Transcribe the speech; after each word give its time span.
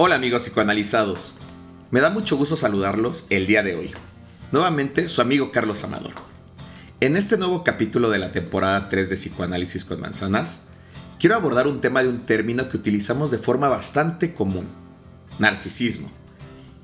Hola 0.00 0.14
amigos 0.14 0.44
psicoanalizados. 0.44 1.32
Me 1.90 2.00
da 2.00 2.10
mucho 2.10 2.36
gusto 2.36 2.54
saludarlos 2.54 3.26
el 3.30 3.48
día 3.48 3.64
de 3.64 3.74
hoy. 3.74 3.90
Nuevamente 4.52 5.08
su 5.08 5.20
amigo 5.20 5.50
Carlos 5.50 5.82
Amador. 5.82 6.12
En 7.00 7.16
este 7.16 7.36
nuevo 7.36 7.64
capítulo 7.64 8.08
de 8.08 8.20
la 8.20 8.30
temporada 8.30 8.88
3 8.90 9.10
de 9.10 9.16
Psicoanálisis 9.16 9.84
con 9.84 10.00
Manzanas, 10.00 10.68
quiero 11.18 11.34
abordar 11.34 11.66
un 11.66 11.80
tema 11.80 12.04
de 12.04 12.10
un 12.10 12.24
término 12.24 12.68
que 12.68 12.76
utilizamos 12.76 13.32
de 13.32 13.38
forma 13.38 13.66
bastante 13.66 14.34
común, 14.34 14.68
narcisismo. 15.40 16.08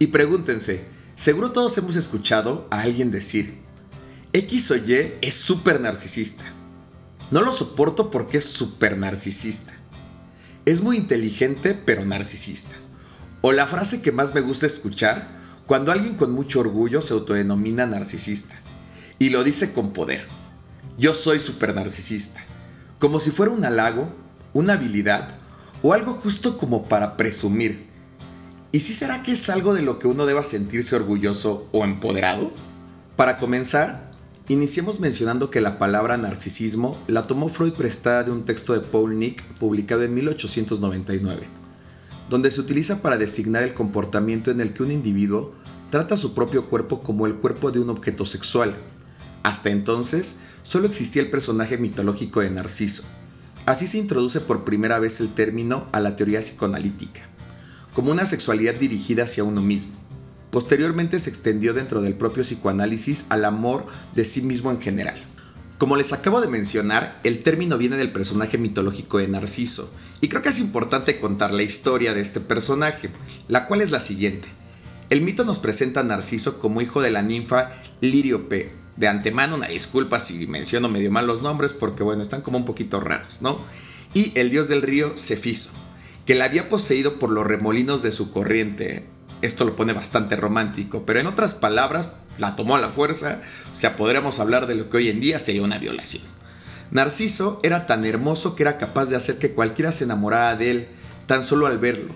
Y 0.01 0.09
pregúntense, 0.09 0.85
seguro 1.15 1.53
todos 1.53 1.79
hemos 1.79 1.95
escuchado 1.95 2.67
a 2.73 2.81
alguien 2.81 3.13
decir, 3.13 3.61
X 4.33 4.73
o 4.73 4.77
Y 4.77 5.15
es 5.23 5.35
súper 5.35 5.81
narcisista. 5.81 6.47
No 7.31 7.43
lo 7.43 7.53
soporto 7.53 8.11
porque 8.11 8.39
es 8.39 8.45
súper 8.45 8.99
narcisista. 8.99 9.73
Es 10.65 10.81
muy 10.81 10.97
inteligente 10.97 11.75
pero 11.75 12.05
narcisista. 12.05 12.75
O 13.47 13.53
la 13.53 13.67
frase 13.67 14.01
que 14.01 14.11
más 14.11 14.35
me 14.35 14.41
gusta 14.41 14.65
escuchar 14.65 15.29
cuando 15.67 15.93
alguien 15.93 16.15
con 16.15 16.33
mucho 16.33 16.61
orgullo 16.61 17.03
se 17.03 17.13
autodenomina 17.13 17.85
narcisista 17.85 18.57
y 19.19 19.29
lo 19.29 19.45
dice 19.45 19.75
con 19.75 19.93
poder. 19.93 20.25
Yo 20.97 21.13
soy 21.13 21.41
super 21.41 21.75
narcisista. 21.75 22.43
Como 22.99 23.21
si 23.21 23.31
fuera 23.31 23.53
un 23.53 23.63
halago, 23.63 24.09
una 24.55 24.73
habilidad 24.73 25.29
o 25.83 25.93
algo 25.93 26.15
justo 26.15 26.57
como 26.57 26.89
para 26.89 27.19
presumir. 27.19 27.85
¿Y 28.73 28.81
si 28.81 28.95
será 28.95 29.23
que 29.23 29.33
es 29.33 29.51
algo 29.51 29.75
de 29.75 29.83
lo 29.83 29.99
que 29.99 30.09
uno 30.09 30.25
deba 30.25 30.43
sentirse 30.43 30.97
orgulloso 30.97 31.69
o 31.71 31.85
empoderado? 31.85 32.51
Para 33.15 33.37
comenzar, 33.37 34.11
iniciemos 34.49 35.01
mencionando 35.01 35.51
que 35.51 35.61
la 35.61 35.77
palabra 35.77 36.17
narcisismo 36.17 36.99
la 37.09 37.27
tomó 37.27 37.51
Freud 37.51 37.75
prestada 37.75 38.25
de 38.25 38.31
un 38.31 38.47
texto 38.47 38.73
de 38.73 38.81
Paul 38.81 39.19
Nick 39.19 39.43
publicado 39.59 40.03
en 40.03 40.15
1899 40.15 41.64
donde 42.29 42.51
se 42.51 42.61
utiliza 42.61 43.03
para 43.03 43.19
designar 43.19 43.63
el 43.63 43.75
comportamiento 43.75 44.51
en 44.51 44.61
el 44.61 44.73
que 44.73 44.83
un 44.83 44.91
individuo 44.91 45.55
trata 45.91 46.17
su 46.17 46.35
propio 46.35 46.67
cuerpo 46.69 47.03
como 47.03 47.27
el 47.27 47.37
cuerpo 47.37 47.71
de 47.71 47.81
un 47.81 47.91
objeto 47.91 48.27
sexual. 48.27 48.77
Hasta 49.43 49.71
entonces, 49.71 50.41
solo 50.63 50.87
existía 50.87 51.23
el 51.23 51.31
personaje 51.31 51.79
mitológico 51.79 52.41
de 52.41 52.51
Narciso. 52.51 53.05
Así 53.67 53.87
se 53.87 53.99
introduce 53.99 54.41
por 54.41 54.65
primera 54.65 54.99
vez 54.99 55.21
el 55.21 55.29
término 55.29 55.87
a 55.93 56.01
la 56.01 56.17
teoría 56.17 56.41
psicoanalítica, 56.41 57.23
como 57.95 58.11
una 58.11 58.27
sexualidad 58.27 58.75
dirigida 58.75 59.25
hacia 59.25 59.45
uno 59.45 59.63
mismo. 59.63 59.93
Posteriormente 60.51 61.19
se 61.19 61.31
extendió 61.31 61.75
dentro 61.75 62.01
del 62.01 62.15
propio 62.15 62.43
psicoanálisis 62.43 63.27
al 63.29 63.45
amor 63.45 63.87
de 64.15 64.25
sí 64.25 64.43
mismo 64.43 64.71
en 64.71 64.81
general. 64.81 65.17
Como 65.79 65.97
les 65.97 66.13
acabo 66.13 66.41
de 66.41 66.49
mencionar, 66.49 67.19
el 67.25 67.43
término 67.43 67.77
viene 67.79 67.97
del 67.97 68.13
personaje 68.13 68.59
mitológico 68.59 69.19
de 69.19 69.29
Narciso, 69.29 69.93
y 70.25 70.29
creo 70.31 70.41
que 70.41 70.49
es 70.49 70.59
importante 70.59 71.21
contar 71.21 71.53
la 71.53 71.65
historia 71.65 72.15
de 72.15 72.23
este 72.23 72.41
personaje, 72.41 73.11
la 73.47 73.67
cual 73.67 73.83
es 73.83 73.91
la 73.91 74.01
siguiente. 74.01 74.49
El 75.11 75.21
mito 75.21 75.45
nos 75.45 75.59
presenta 75.59 76.01
a 76.01 76.03
Narciso 76.03 76.61
como 76.61 76.81
hijo 76.81 77.03
de 77.03 77.11
la 77.11 77.21
ninfa 77.21 77.73
Liriope. 78.01 78.73
De 78.97 79.07
antemano, 79.07 79.57
una 79.57 79.67
disculpa 79.67 80.21
si 80.21 80.47
menciono 80.47 80.89
medio 80.89 81.11
mal 81.11 81.27
los 81.27 81.43
nombres, 81.43 81.75
porque 81.75 82.03
bueno, 82.03 82.23
están 82.23 82.41
como 82.41 82.57
un 82.57 82.65
poquito 82.65 83.01
raros, 83.01 83.43
¿no? 83.43 83.61
Y 84.15 84.33
el 84.35 84.49
dios 84.49 84.67
del 84.69 84.81
río, 84.81 85.13
Cefiso, 85.15 85.73
que 86.25 86.35
la 86.35 86.47
había 86.47 86.71
poseído 86.71 87.19
por 87.19 87.29
los 87.31 87.47
remolinos 87.47 88.03
de 88.03 88.11
su 88.11 88.33
corriente. 88.33 89.07
Esto 89.43 89.67
lo 89.67 89.77
pone 89.77 89.93
bastante 89.93 90.37
romántico, 90.37 91.05
pero 91.05 91.21
en 91.21 91.27
otras 91.27 91.53
palabras, 91.53 92.13
la 92.39 92.57
tomó 92.57 92.77
a 92.77 92.81
la 92.81 92.89
fuerza, 92.89 93.43
o 93.71 93.75
sea, 93.75 93.95
podríamos 93.95 94.41
hablar 94.41 94.67
de 94.69 94.75
lo 94.75 94.89
que 94.89 94.97
hoy 94.97 95.11
en 95.11 95.21
día 95.21 95.39
sería 95.39 95.61
una 95.61 95.77
violación. 95.77 96.23
Narciso 96.95 97.59
era 97.65 97.87
tan 97.87 98.05
hermoso 98.05 98.55
que 98.55 98.63
era 98.63 98.79
capaz 98.79 99.07
de 99.07 99.17
hacer 99.17 99.37
que 99.39 99.51
cualquiera 99.51 99.91
se 99.91 100.05
enamorara 100.05 100.55
de 100.55 100.71
él, 100.71 100.89
tan 101.27 101.43
solo 101.43 101.67
al 101.67 101.79
verlo. 101.79 102.15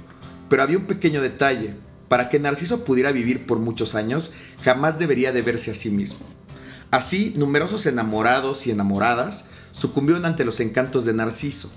Pero 0.48 0.62
había 0.62 0.78
un 0.78 0.86
pequeño 0.86 1.20
detalle. 1.20 1.74
Para 2.08 2.28
que 2.28 2.38
Narciso 2.38 2.84
pudiera 2.84 3.10
vivir 3.10 3.44
por 3.44 3.58
muchos 3.58 3.96
años, 3.96 4.32
jamás 4.62 5.00
debería 5.00 5.32
de 5.32 5.42
verse 5.42 5.72
a 5.72 5.74
sí 5.74 5.90
mismo. 5.90 6.20
Así, 6.92 7.34
numerosos 7.36 7.86
enamorados 7.86 8.68
y 8.68 8.70
enamoradas 8.70 9.46
sucumbieron 9.72 10.24
ante 10.24 10.44
los 10.44 10.60
encantos 10.60 11.04
de 11.04 11.12
Narciso, 11.12 11.72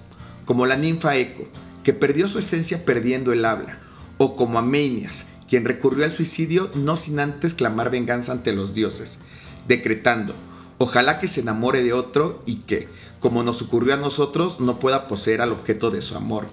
como 0.45 0.67
la 0.67 0.77
ninfa 0.77 1.15
Eco, 1.15 1.43
que 1.83 1.93
perdió 1.93 2.27
su 2.27 2.37
esencia 2.37 2.85
perdiendo 2.85 3.33
el 3.33 3.45
habla, 3.45 3.79
o 4.19 4.35
como 4.35 4.59
Ameinias, 4.59 5.25
quien 5.49 5.65
recurrió 5.65 6.05
al 6.05 6.11
suicidio 6.11 6.69
no 6.75 6.97
sin 6.97 7.19
antes 7.19 7.55
clamar 7.55 7.89
venganza 7.89 8.31
ante 8.31 8.53
los 8.53 8.75
dioses, 8.75 9.21
decretando, 9.67 10.35
Ojalá 10.81 11.19
que 11.19 11.27
se 11.27 11.41
enamore 11.41 11.83
de 11.83 11.93
otro 11.93 12.41
y 12.47 12.55
que, 12.55 12.87
como 13.19 13.43
nos 13.43 13.61
ocurrió 13.61 13.93
a 13.93 13.97
nosotros, 13.97 14.59
no 14.59 14.79
pueda 14.79 15.07
poseer 15.07 15.41
al 15.41 15.51
objeto 15.51 15.91
de 15.91 16.01
su 16.01 16.15
amor. 16.15 16.47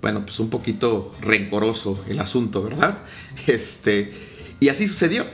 Bueno, 0.00 0.24
pues 0.24 0.40
un 0.40 0.48
poquito 0.48 1.14
rencoroso 1.20 2.02
el 2.08 2.20
asunto, 2.20 2.62
¿verdad? 2.62 2.98
Este, 3.46 4.14
y 4.60 4.70
así 4.70 4.86
sucedió. 4.86 5.26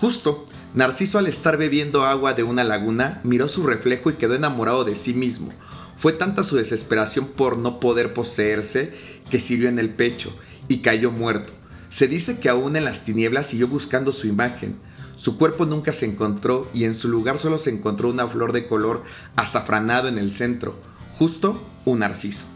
Justo, 0.00 0.44
Narciso 0.74 1.18
al 1.18 1.26
estar 1.26 1.56
bebiendo 1.56 2.04
agua 2.04 2.34
de 2.34 2.44
una 2.44 2.62
laguna, 2.62 3.20
miró 3.24 3.48
su 3.48 3.66
reflejo 3.66 4.10
y 4.10 4.14
quedó 4.14 4.36
enamorado 4.36 4.84
de 4.84 4.94
sí 4.94 5.12
mismo. 5.12 5.52
Fue 5.96 6.12
tanta 6.12 6.44
su 6.44 6.54
desesperación 6.54 7.26
por 7.26 7.58
no 7.58 7.80
poder 7.80 8.14
poseerse 8.14 8.92
que 9.28 9.40
sirvió 9.40 9.68
en 9.68 9.80
el 9.80 9.90
pecho 9.90 10.32
y 10.68 10.82
cayó 10.82 11.10
muerto. 11.10 11.52
Se 11.88 12.06
dice 12.06 12.38
que 12.38 12.48
aún 12.48 12.76
en 12.76 12.84
las 12.84 13.04
tinieblas 13.04 13.48
siguió 13.48 13.66
buscando 13.66 14.12
su 14.12 14.28
imagen. 14.28 14.78
Su 15.18 15.36
cuerpo 15.36 15.66
nunca 15.66 15.92
se 15.92 16.06
encontró 16.06 16.70
y 16.72 16.84
en 16.84 16.94
su 16.94 17.08
lugar 17.08 17.38
solo 17.38 17.58
se 17.58 17.70
encontró 17.70 18.08
una 18.08 18.28
flor 18.28 18.52
de 18.52 18.68
color 18.68 19.02
azafranado 19.34 20.06
en 20.06 20.16
el 20.16 20.32
centro, 20.32 20.78
justo 21.18 21.60
un 21.84 21.98
narciso. 21.98 22.46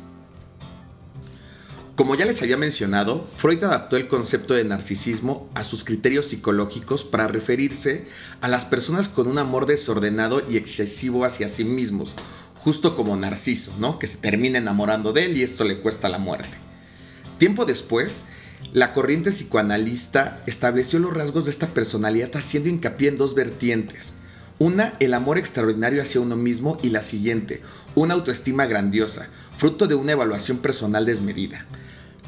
Como 1.96 2.14
ya 2.14 2.24
les 2.24 2.40
había 2.40 2.56
mencionado, 2.56 3.26
Freud 3.36 3.64
adaptó 3.64 3.96
el 3.96 4.06
concepto 4.06 4.54
de 4.54 4.64
narcisismo 4.64 5.50
a 5.56 5.64
sus 5.64 5.82
criterios 5.82 6.26
psicológicos 6.26 7.02
para 7.02 7.26
referirse 7.26 8.06
a 8.40 8.46
las 8.46 8.64
personas 8.64 9.08
con 9.08 9.26
un 9.26 9.38
amor 9.38 9.66
desordenado 9.66 10.40
y 10.48 10.56
excesivo 10.56 11.24
hacia 11.24 11.48
sí 11.48 11.64
mismos, 11.64 12.14
justo 12.54 12.94
como 12.94 13.16
Narciso, 13.16 13.74
¿no? 13.80 13.98
Que 13.98 14.06
se 14.06 14.18
termina 14.18 14.58
enamorando 14.58 15.12
de 15.12 15.24
él 15.24 15.36
y 15.36 15.42
esto 15.42 15.64
le 15.64 15.80
cuesta 15.80 16.08
la 16.08 16.18
muerte. 16.18 16.56
Tiempo 17.38 17.64
después, 17.64 18.26
la 18.72 18.94
corriente 18.94 19.30
psicoanalista 19.30 20.42
estableció 20.46 20.98
los 20.98 21.12
rasgos 21.12 21.44
de 21.44 21.50
esta 21.50 21.68
personalidad 21.68 22.30
haciendo 22.34 22.70
hincapié 22.70 23.08
en 23.08 23.18
dos 23.18 23.34
vertientes. 23.34 24.14
Una, 24.58 24.94
el 25.00 25.12
amor 25.12 25.38
extraordinario 25.38 26.00
hacia 26.00 26.20
uno 26.20 26.36
mismo 26.36 26.78
y 26.82 26.90
la 26.90 27.02
siguiente, 27.02 27.60
una 27.94 28.14
autoestima 28.14 28.66
grandiosa, 28.66 29.28
fruto 29.54 29.86
de 29.86 29.94
una 29.94 30.12
evaluación 30.12 30.58
personal 30.58 31.04
desmedida. 31.04 31.66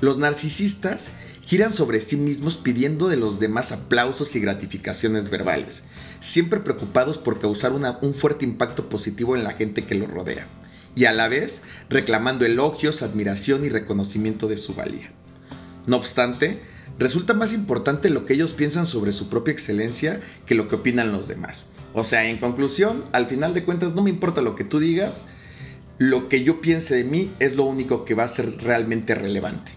Los 0.00 0.19
narcisistas 0.19 1.12
giran 1.41 1.73
sobre 1.73 2.00
sí 2.00 2.17
mismos 2.17 2.56
pidiendo 2.56 3.09
de 3.09 3.17
los 3.17 3.41
demás 3.41 3.73
aplausos 3.73 4.37
y 4.37 4.41
gratificaciones 4.41 5.31
verbales, 5.31 5.84
siempre 6.21 6.61
preocupados 6.61 7.17
por 7.17 7.39
causar 7.39 7.73
un 7.73 8.15
fuerte 8.15 8.44
impacto 8.44 8.89
positivo 8.89 9.37
en 9.37 9.44
la 9.44 9.53
gente 9.53 9.87
que 9.87 9.94
los 9.94 10.11
rodea, 10.11 10.47
y 10.94 11.06
a 11.06 11.12
la 11.12 11.28
vez 11.28 11.62
reclamando 11.89 12.44
elogios, 12.44 13.03
admiración 13.03 13.65
y 13.65 13.71
reconocimiento 13.71 14.49
de 14.49 14.56
su 14.56 14.75
valía. 14.75 15.12
No 15.87 15.97
obstante, 15.97 16.62
resulta 16.99 17.34
más 17.34 17.53
importante 17.53 18.11
lo 18.11 18.27
que 18.27 18.34
ellos 18.34 18.53
piensan 18.53 18.87
sobre 18.87 19.12
su 19.12 19.28
propia 19.28 19.53
excelencia 19.53 20.21
que 20.47 20.55
lo 20.55 20.69
que 20.69 20.77
opinan 20.77 21.12
los 21.12 21.28
demás. 21.28 21.67
O 21.93 22.05
sea, 22.05 22.28
en 22.28 22.39
conclusión, 22.39 23.05
al 23.12 23.27
final 23.27 23.55
de 23.55 23.65
cuentas 23.65 23.94
no 23.94 24.03
me 24.03 24.11
importa 24.11 24.43
lo 24.43 24.56
que 24.56 24.65
tú 24.65 24.78
digas, 24.78 25.27
lo 25.99 26.28
que 26.28 26.43
yo 26.43 26.61
piense 26.61 26.94
de 26.94 27.05
mí 27.05 27.31
es 27.39 27.55
lo 27.55 27.65
único 27.65 28.05
que 28.05 28.15
va 28.15 28.25
a 28.25 28.28
ser 28.28 28.50
realmente 28.62 29.15
relevante. 29.15 29.73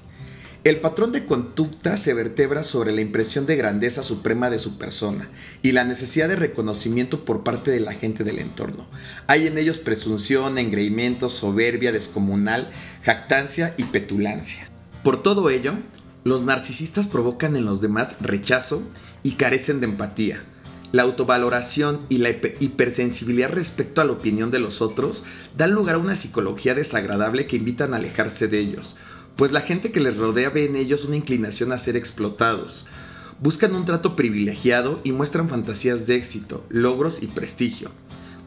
El 0.64 0.82
patrón 0.82 1.12
de 1.12 1.24
conducta 1.24 1.96
se 1.96 2.14
vertebra 2.14 2.64
sobre 2.64 2.92
la 2.92 3.00
impresión 3.02 3.46
de 3.46 3.56
grandeza 3.56 4.04
suprema 4.04 4.50
de 4.50 4.60
su 4.60 4.78
persona 4.78 5.30
y 5.62 5.72
la 5.72 5.86
necesidad 5.86 6.28
de 6.28 6.36
reconocimiento 6.36 7.24
por 7.24 7.44
parte 7.44 7.72
de 7.72 7.80
la 7.80 7.94
gente 7.94 8.24
del 8.24 8.40
entorno. 8.40 8.86
Hay 9.28 9.48
en 9.48 9.58
ellos 9.58 9.78
presunción, 9.80 10.58
engreimiento, 10.58 11.30
soberbia 11.30 11.92
descomunal, 11.92 12.70
jactancia 13.04 13.76
y 13.78 13.84
petulancia. 13.84 14.70
Por 15.04 15.22
todo 15.22 15.50
ello, 15.50 15.76
los 16.28 16.44
narcisistas 16.44 17.08
provocan 17.08 17.56
en 17.56 17.66
los 17.66 17.82
demás 17.82 18.18
rechazo 18.20 18.84
y 19.24 19.32
carecen 19.32 19.80
de 19.80 19.88
empatía. 19.88 20.44
La 20.92 21.04
autovaloración 21.04 22.00
y 22.10 22.20
la 22.20 22.30
hipersensibilidad 22.30 23.50
respecto 23.50 24.02
a 24.02 24.06
la 24.06 24.14
opinión 24.14 24.52
de 24.52 24.60
los 24.60 24.82
otros 24.82 25.24
dan 25.58 25.72
lugar 25.72 25.96
a 25.96 26.00
una 26.00 26.16
psicología 26.16 26.76
desagradable 26.76 27.46
que 27.46 27.58
invitan 27.58 27.94
a 27.94 27.98
alejarse 27.98 28.48
de 28.48 28.60
ellos, 28.60 28.96
pues 29.36 29.52
la 29.52 29.62
gente 29.62 29.92
que 29.92 30.00
les 30.00 30.18
rodea 30.18 30.50
ve 30.50 30.66
en 30.66 30.76
ellos 30.76 31.06
una 31.06 31.16
inclinación 31.16 31.72
a 31.72 31.80
ser 31.80 31.96
explotados. 31.96 32.88
Buscan 33.40 33.76
un 33.76 33.86
trato 33.86 34.16
privilegiado 34.16 35.00
y 35.04 35.12
muestran 35.12 35.50
fantasías 35.50 36.08
de 36.08 36.16
éxito, 36.16 36.66
logros 36.70 37.22
y 37.22 37.28
prestigio. 37.28 37.92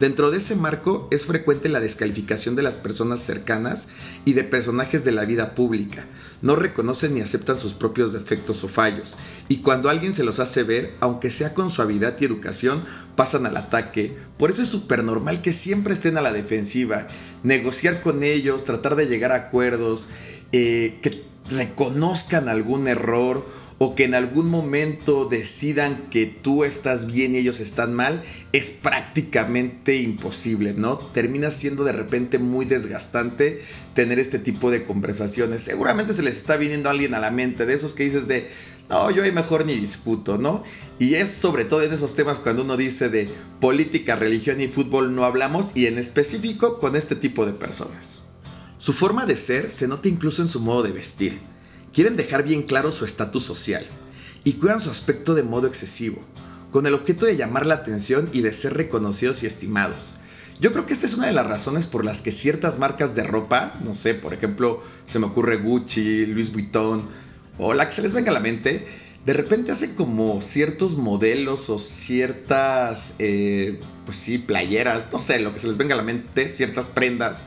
Dentro 0.00 0.30
de 0.30 0.38
ese 0.38 0.56
marco 0.56 1.08
es 1.10 1.26
frecuente 1.26 1.68
la 1.68 1.78
descalificación 1.78 2.56
de 2.56 2.62
las 2.62 2.78
personas 2.78 3.20
cercanas 3.20 3.90
y 4.24 4.32
de 4.32 4.44
personajes 4.44 5.04
de 5.04 5.12
la 5.12 5.26
vida 5.26 5.54
pública. 5.54 6.06
No 6.40 6.56
reconocen 6.56 7.12
ni 7.12 7.20
aceptan 7.20 7.60
sus 7.60 7.74
propios 7.74 8.14
defectos 8.14 8.64
o 8.64 8.68
fallos. 8.68 9.18
Y 9.50 9.58
cuando 9.58 9.90
alguien 9.90 10.14
se 10.14 10.24
los 10.24 10.40
hace 10.40 10.62
ver, 10.62 10.94
aunque 11.00 11.30
sea 11.30 11.52
con 11.52 11.68
suavidad 11.68 12.16
y 12.18 12.24
educación, 12.24 12.82
pasan 13.14 13.44
al 13.44 13.58
ataque. 13.58 14.16
Por 14.38 14.48
eso 14.48 14.62
es 14.62 14.68
súper 14.70 15.04
normal 15.04 15.42
que 15.42 15.52
siempre 15.52 15.92
estén 15.92 16.16
a 16.16 16.22
la 16.22 16.32
defensiva. 16.32 17.06
Negociar 17.42 18.00
con 18.00 18.22
ellos, 18.22 18.64
tratar 18.64 18.96
de 18.96 19.06
llegar 19.06 19.32
a 19.32 19.48
acuerdos, 19.48 20.08
eh, 20.52 20.98
que 21.02 21.22
reconozcan 21.50 22.48
algún 22.48 22.88
error 22.88 23.44
o 23.82 23.94
que 23.94 24.04
en 24.04 24.14
algún 24.14 24.50
momento 24.50 25.24
decidan 25.24 26.10
que 26.10 26.26
tú 26.26 26.64
estás 26.64 27.06
bien 27.06 27.34
y 27.34 27.38
ellos 27.38 27.60
están 27.60 27.94
mal, 27.94 28.22
es 28.52 28.68
prácticamente 28.68 29.96
imposible, 29.96 30.74
¿no? 30.74 30.98
Termina 30.98 31.50
siendo 31.50 31.84
de 31.84 31.92
repente 31.92 32.38
muy 32.38 32.66
desgastante 32.66 33.62
tener 33.94 34.18
este 34.18 34.38
tipo 34.38 34.70
de 34.70 34.84
conversaciones. 34.84 35.62
Seguramente 35.62 36.12
se 36.12 36.20
les 36.20 36.36
está 36.36 36.58
viniendo 36.58 36.90
alguien 36.90 37.14
a 37.14 37.20
la 37.20 37.30
mente, 37.30 37.64
de 37.64 37.72
esos 37.72 37.94
que 37.94 38.04
dices 38.04 38.28
de, 38.28 38.50
no, 38.90 39.10
yo 39.10 39.22
ahí 39.22 39.32
mejor 39.32 39.64
ni 39.64 39.76
discuto, 39.76 40.36
¿no? 40.36 40.62
Y 40.98 41.14
es 41.14 41.30
sobre 41.30 41.64
todo 41.64 41.82
en 41.82 41.90
esos 41.90 42.14
temas 42.14 42.38
cuando 42.38 42.64
uno 42.64 42.76
dice 42.76 43.08
de 43.08 43.30
política, 43.60 44.14
religión 44.14 44.60
y 44.60 44.68
fútbol 44.68 45.14
no 45.14 45.24
hablamos 45.24 45.72
y 45.74 45.86
en 45.86 45.96
específico 45.96 46.80
con 46.80 46.96
este 46.96 47.16
tipo 47.16 47.46
de 47.46 47.54
personas. 47.54 48.24
Su 48.76 48.92
forma 48.92 49.24
de 49.24 49.38
ser 49.38 49.70
se 49.70 49.88
nota 49.88 50.06
incluso 50.06 50.42
en 50.42 50.48
su 50.48 50.60
modo 50.60 50.82
de 50.82 50.92
vestir 50.92 51.40
quieren 51.92 52.16
dejar 52.16 52.44
bien 52.44 52.62
claro 52.62 52.92
su 52.92 53.04
estatus 53.04 53.44
social 53.44 53.84
y 54.44 54.54
cuidan 54.54 54.80
su 54.80 54.90
aspecto 54.90 55.34
de 55.34 55.42
modo 55.42 55.66
excesivo, 55.66 56.20
con 56.70 56.86
el 56.86 56.94
objeto 56.94 57.26
de 57.26 57.36
llamar 57.36 57.66
la 57.66 57.74
atención 57.74 58.28
y 58.32 58.40
de 58.40 58.52
ser 58.52 58.74
reconocidos 58.74 59.42
y 59.42 59.46
estimados. 59.46 60.14
Yo 60.60 60.72
creo 60.72 60.84
que 60.84 60.92
esta 60.92 61.06
es 61.06 61.14
una 61.14 61.26
de 61.26 61.32
las 61.32 61.46
razones 61.46 61.86
por 61.86 62.04
las 62.04 62.20
que 62.20 62.32
ciertas 62.32 62.78
marcas 62.78 63.14
de 63.14 63.24
ropa, 63.24 63.74
no 63.82 63.94
sé, 63.94 64.14
por 64.14 64.34
ejemplo, 64.34 64.82
se 65.04 65.18
me 65.18 65.26
ocurre 65.26 65.56
Gucci, 65.56 66.26
Louis 66.26 66.52
Vuitton, 66.52 67.02
o 67.58 67.74
la 67.74 67.86
que 67.86 67.92
se 67.92 68.02
les 68.02 68.12
venga 68.12 68.30
a 68.30 68.34
la 68.34 68.40
mente, 68.40 68.86
de 69.24 69.32
repente 69.32 69.72
hacen 69.72 69.94
como 69.94 70.40
ciertos 70.40 70.96
modelos 70.96 71.68
o 71.70 71.78
ciertas, 71.78 73.14
eh, 73.18 73.80
pues 74.04 74.16
sí, 74.16 74.38
playeras, 74.38 75.08
no 75.12 75.18
sé, 75.18 75.40
lo 75.40 75.52
que 75.52 75.60
se 75.60 75.66
les 75.66 75.76
venga 75.76 75.94
a 75.94 75.98
la 75.98 76.02
mente, 76.02 76.48
ciertas 76.50 76.88
prendas 76.88 77.46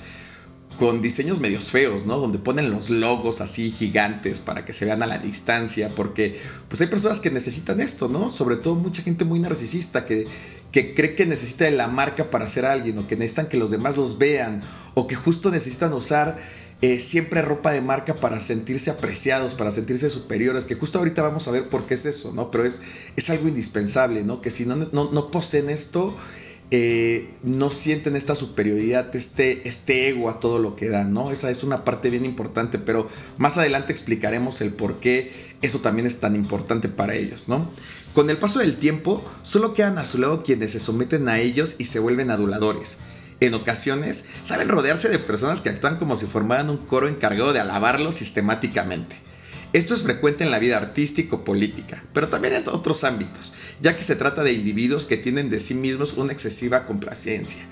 con 0.77 1.01
diseños 1.01 1.39
medios 1.39 1.71
feos, 1.71 2.05
¿no? 2.05 2.17
Donde 2.17 2.39
ponen 2.39 2.71
los 2.71 2.89
logos 2.89 3.41
así 3.41 3.71
gigantes 3.71 4.39
para 4.39 4.65
que 4.65 4.73
se 4.73 4.85
vean 4.85 5.03
a 5.03 5.07
la 5.07 5.17
distancia, 5.17 5.93
porque 5.95 6.39
pues 6.67 6.81
hay 6.81 6.87
personas 6.87 7.19
que 7.19 7.29
necesitan 7.29 7.79
esto, 7.79 8.07
¿no? 8.07 8.29
Sobre 8.29 8.55
todo 8.55 8.75
mucha 8.75 9.01
gente 9.01 9.25
muy 9.25 9.39
narcisista 9.39 10.05
que, 10.05 10.27
que 10.71 10.93
cree 10.93 11.15
que 11.15 11.25
necesita 11.25 11.65
de 11.65 11.71
la 11.71 11.87
marca 11.87 12.29
para 12.29 12.47
ser 12.47 12.65
alguien, 12.65 12.97
o 12.97 13.07
que 13.07 13.15
necesitan 13.15 13.47
que 13.47 13.57
los 13.57 13.71
demás 13.71 13.97
los 13.97 14.17
vean, 14.17 14.61
o 14.95 15.07
que 15.07 15.15
justo 15.15 15.51
necesitan 15.51 15.93
usar 15.93 16.37
eh, 16.81 16.99
siempre 16.99 17.41
ropa 17.41 17.71
de 17.71 17.81
marca 17.81 18.15
para 18.15 18.41
sentirse 18.41 18.89
apreciados, 18.89 19.55
para 19.55 19.71
sentirse 19.71 20.09
superiores, 20.09 20.65
que 20.65 20.75
justo 20.75 20.97
ahorita 20.99 21.21
vamos 21.21 21.47
a 21.47 21.51
ver 21.51 21.69
por 21.69 21.85
qué 21.85 21.93
es 21.93 22.05
eso, 22.05 22.33
¿no? 22.33 22.51
Pero 22.51 22.65
es, 22.65 22.81
es 23.15 23.29
algo 23.29 23.47
indispensable, 23.47 24.23
¿no? 24.23 24.41
Que 24.41 24.51
si 24.51 24.65
no, 24.65 24.75
no, 24.75 25.11
no 25.11 25.31
poseen 25.31 25.69
esto, 25.69 26.13
eh, 26.75 27.29
no 27.43 27.69
sienten 27.69 28.15
esta 28.15 28.33
superioridad, 28.33 29.15
este, 29.15 29.61
este 29.67 30.09
ego 30.09 30.27
a 30.27 30.39
todo 30.39 30.57
lo 30.57 30.75
que 30.75 30.89
dan, 30.89 31.13
¿no? 31.13 31.29
Esa 31.29 31.51
es 31.51 31.63
una 31.63 31.85
parte 31.85 32.09
bien 32.09 32.25
importante, 32.25 32.79
pero 32.79 33.07
más 33.37 33.59
adelante 33.59 33.91
explicaremos 33.91 34.59
el 34.59 34.73
por 34.73 34.99
qué 34.99 35.31
eso 35.61 35.81
también 35.81 36.07
es 36.07 36.19
tan 36.19 36.33
importante 36.33 36.89
para 36.89 37.13
ellos, 37.13 37.47
¿no? 37.47 37.69
Con 38.15 38.31
el 38.31 38.39
paso 38.39 38.57
del 38.57 38.77
tiempo, 38.77 39.23
solo 39.43 39.75
quedan 39.75 39.99
a 39.99 40.05
su 40.05 40.17
lado 40.17 40.41
quienes 40.41 40.71
se 40.71 40.79
someten 40.79 41.29
a 41.29 41.37
ellos 41.37 41.75
y 41.77 41.85
se 41.85 41.99
vuelven 41.99 42.31
aduladores. 42.31 42.97
En 43.39 43.53
ocasiones, 43.53 44.25
saben 44.41 44.67
rodearse 44.67 45.09
de 45.09 45.19
personas 45.19 45.61
que 45.61 45.69
actúan 45.69 45.97
como 45.97 46.17
si 46.17 46.25
formaran 46.25 46.71
un 46.71 46.77
coro 46.77 47.07
encargado 47.07 47.53
de 47.53 47.59
alabarlos 47.59 48.15
sistemáticamente. 48.15 49.15
Esto 49.73 49.95
es 49.95 50.03
frecuente 50.03 50.43
en 50.43 50.51
la 50.51 50.59
vida 50.59 50.77
artístico-política, 50.77 52.03
pero 52.13 52.29
también 52.29 52.53
en 52.53 52.69
otros 52.69 53.03
ámbitos, 53.03 53.55
ya 53.81 53.95
que 53.97 54.03
se 54.03 54.15
trata 54.15 54.43
de 54.43 54.53
individuos 54.53 55.07
que 55.07 55.17
tienen 55.17 55.49
de 55.49 55.59
sí 55.59 55.73
mismos 55.73 56.13
una 56.13 56.31
excesiva 56.31 56.85
complacencia. 56.85 57.63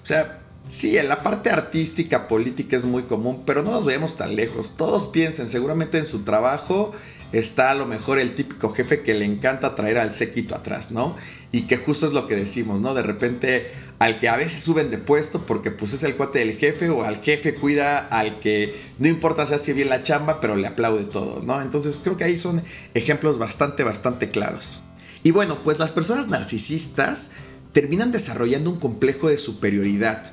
O 0.00 0.06
sea, 0.06 0.38
sí, 0.64 0.96
en 0.96 1.08
la 1.08 1.24
parte 1.24 1.50
artística, 1.50 2.28
política 2.28 2.76
es 2.76 2.84
muy 2.84 3.02
común, 3.02 3.42
pero 3.44 3.64
no 3.64 3.72
nos 3.72 3.84
veamos 3.84 4.16
tan 4.16 4.36
lejos. 4.36 4.76
Todos 4.76 5.06
piensen, 5.06 5.48
seguramente 5.48 5.98
en 5.98 6.06
su 6.06 6.22
trabajo 6.22 6.92
está 7.32 7.72
a 7.72 7.74
lo 7.74 7.86
mejor 7.86 8.20
el 8.20 8.36
típico 8.36 8.70
jefe 8.72 9.02
que 9.02 9.14
le 9.14 9.24
encanta 9.24 9.74
traer 9.74 9.98
al 9.98 10.12
séquito 10.12 10.54
atrás, 10.54 10.92
¿no? 10.92 11.16
Y 11.50 11.62
que 11.62 11.76
justo 11.76 12.06
es 12.06 12.12
lo 12.12 12.26
que 12.26 12.36
decimos, 12.36 12.80
¿no? 12.80 12.94
De 12.94 13.02
repente 13.02 13.70
al 13.98 14.18
que 14.18 14.28
a 14.28 14.36
veces 14.36 14.60
suben 14.60 14.90
de 14.90 14.98
puesto 14.98 15.44
porque 15.44 15.70
pues 15.70 15.92
es 15.92 16.04
el 16.04 16.14
cuate 16.14 16.38
del 16.40 16.56
jefe 16.56 16.88
o 16.88 17.02
al 17.04 17.20
jefe 17.20 17.54
cuida 17.54 17.98
al 17.98 18.38
que 18.38 18.74
no 18.98 19.08
importa 19.08 19.44
si 19.46 19.54
hace 19.54 19.72
bien 19.72 19.88
la 19.88 20.02
chamba, 20.02 20.40
pero 20.40 20.56
le 20.56 20.68
aplaude 20.68 21.04
todo, 21.04 21.42
¿no? 21.42 21.60
Entonces 21.60 22.00
creo 22.02 22.16
que 22.16 22.24
ahí 22.24 22.36
son 22.36 22.62
ejemplos 22.94 23.38
bastante, 23.38 23.82
bastante 23.82 24.28
claros. 24.28 24.84
Y 25.24 25.32
bueno, 25.32 25.58
pues 25.64 25.78
las 25.78 25.90
personas 25.90 26.28
narcisistas 26.28 27.32
terminan 27.72 28.12
desarrollando 28.12 28.70
un 28.70 28.78
complejo 28.78 29.28
de 29.28 29.38
superioridad 29.38 30.32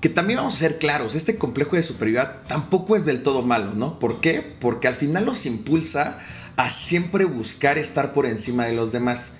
que 0.00 0.08
también 0.08 0.38
vamos 0.38 0.54
a 0.56 0.58
ser 0.58 0.78
claros, 0.78 1.14
este 1.14 1.36
complejo 1.36 1.76
de 1.76 1.82
superioridad 1.82 2.42
tampoco 2.48 2.96
es 2.96 3.06
del 3.06 3.22
todo 3.22 3.42
malo, 3.42 3.72
¿no? 3.74 3.98
¿Por 3.98 4.20
qué? 4.20 4.40
Porque 4.60 4.88
al 4.88 4.94
final 4.94 5.24
los 5.24 5.46
impulsa 5.46 6.18
a 6.56 6.70
siempre 6.70 7.24
buscar 7.24 7.78
estar 7.78 8.12
por 8.12 8.26
encima 8.26 8.66
de 8.66 8.72
los 8.72 8.92
demás, 8.92 9.32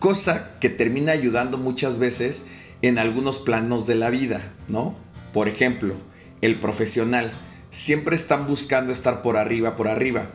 cosa 0.00 0.58
que 0.60 0.70
termina 0.70 1.12
ayudando 1.12 1.58
muchas 1.58 1.98
veces 1.98 2.46
en 2.82 2.98
algunos 2.98 3.38
planos 3.38 3.86
de 3.86 3.94
la 3.94 4.10
vida, 4.10 4.52
¿no? 4.66 4.96
Por 5.32 5.46
ejemplo, 5.46 5.94
el 6.40 6.56
profesional, 6.56 7.30
siempre 7.68 8.16
están 8.16 8.46
buscando 8.48 8.92
estar 8.92 9.22
por 9.22 9.36
arriba, 9.36 9.76
por 9.76 9.86
arriba. 9.86 10.28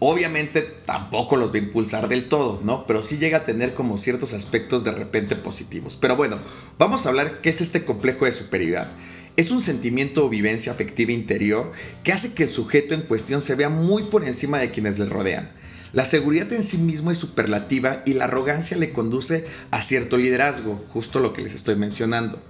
Obviamente 0.00 0.62
tampoco 0.62 1.36
los 1.36 1.52
va 1.52 1.54
a 1.54 1.58
impulsar 1.58 2.08
del 2.08 2.28
todo, 2.28 2.60
¿no? 2.64 2.86
Pero 2.86 3.04
sí 3.04 3.18
llega 3.18 3.38
a 3.38 3.44
tener 3.44 3.72
como 3.72 3.96
ciertos 3.96 4.32
aspectos 4.32 4.82
de 4.82 4.90
repente 4.90 5.36
positivos. 5.36 5.96
Pero 5.96 6.16
bueno, 6.16 6.38
vamos 6.76 7.06
a 7.06 7.10
hablar 7.10 7.40
qué 7.40 7.50
es 7.50 7.60
este 7.60 7.84
complejo 7.84 8.24
de 8.24 8.32
superioridad. 8.32 8.90
Es 9.36 9.52
un 9.52 9.60
sentimiento 9.60 10.26
o 10.26 10.28
vivencia 10.28 10.72
afectiva 10.72 11.12
interior 11.12 11.70
que 12.02 12.12
hace 12.12 12.34
que 12.34 12.42
el 12.42 12.50
sujeto 12.50 12.94
en 12.94 13.02
cuestión 13.02 13.40
se 13.40 13.54
vea 13.54 13.68
muy 13.68 14.02
por 14.02 14.24
encima 14.24 14.58
de 14.58 14.72
quienes 14.72 14.98
le 14.98 15.06
rodean. 15.06 15.48
La 15.92 16.06
seguridad 16.06 16.50
en 16.52 16.62
sí 16.62 16.78
mismo 16.78 17.10
es 17.10 17.18
superlativa 17.18 18.02
y 18.06 18.14
la 18.14 18.24
arrogancia 18.24 18.76
le 18.78 18.92
conduce 18.92 19.44
a 19.70 19.82
cierto 19.82 20.16
liderazgo, 20.16 20.82
justo 20.88 21.20
lo 21.20 21.32
que 21.32 21.42
les 21.42 21.54
estoy 21.54 21.76
mencionando. 21.76 22.42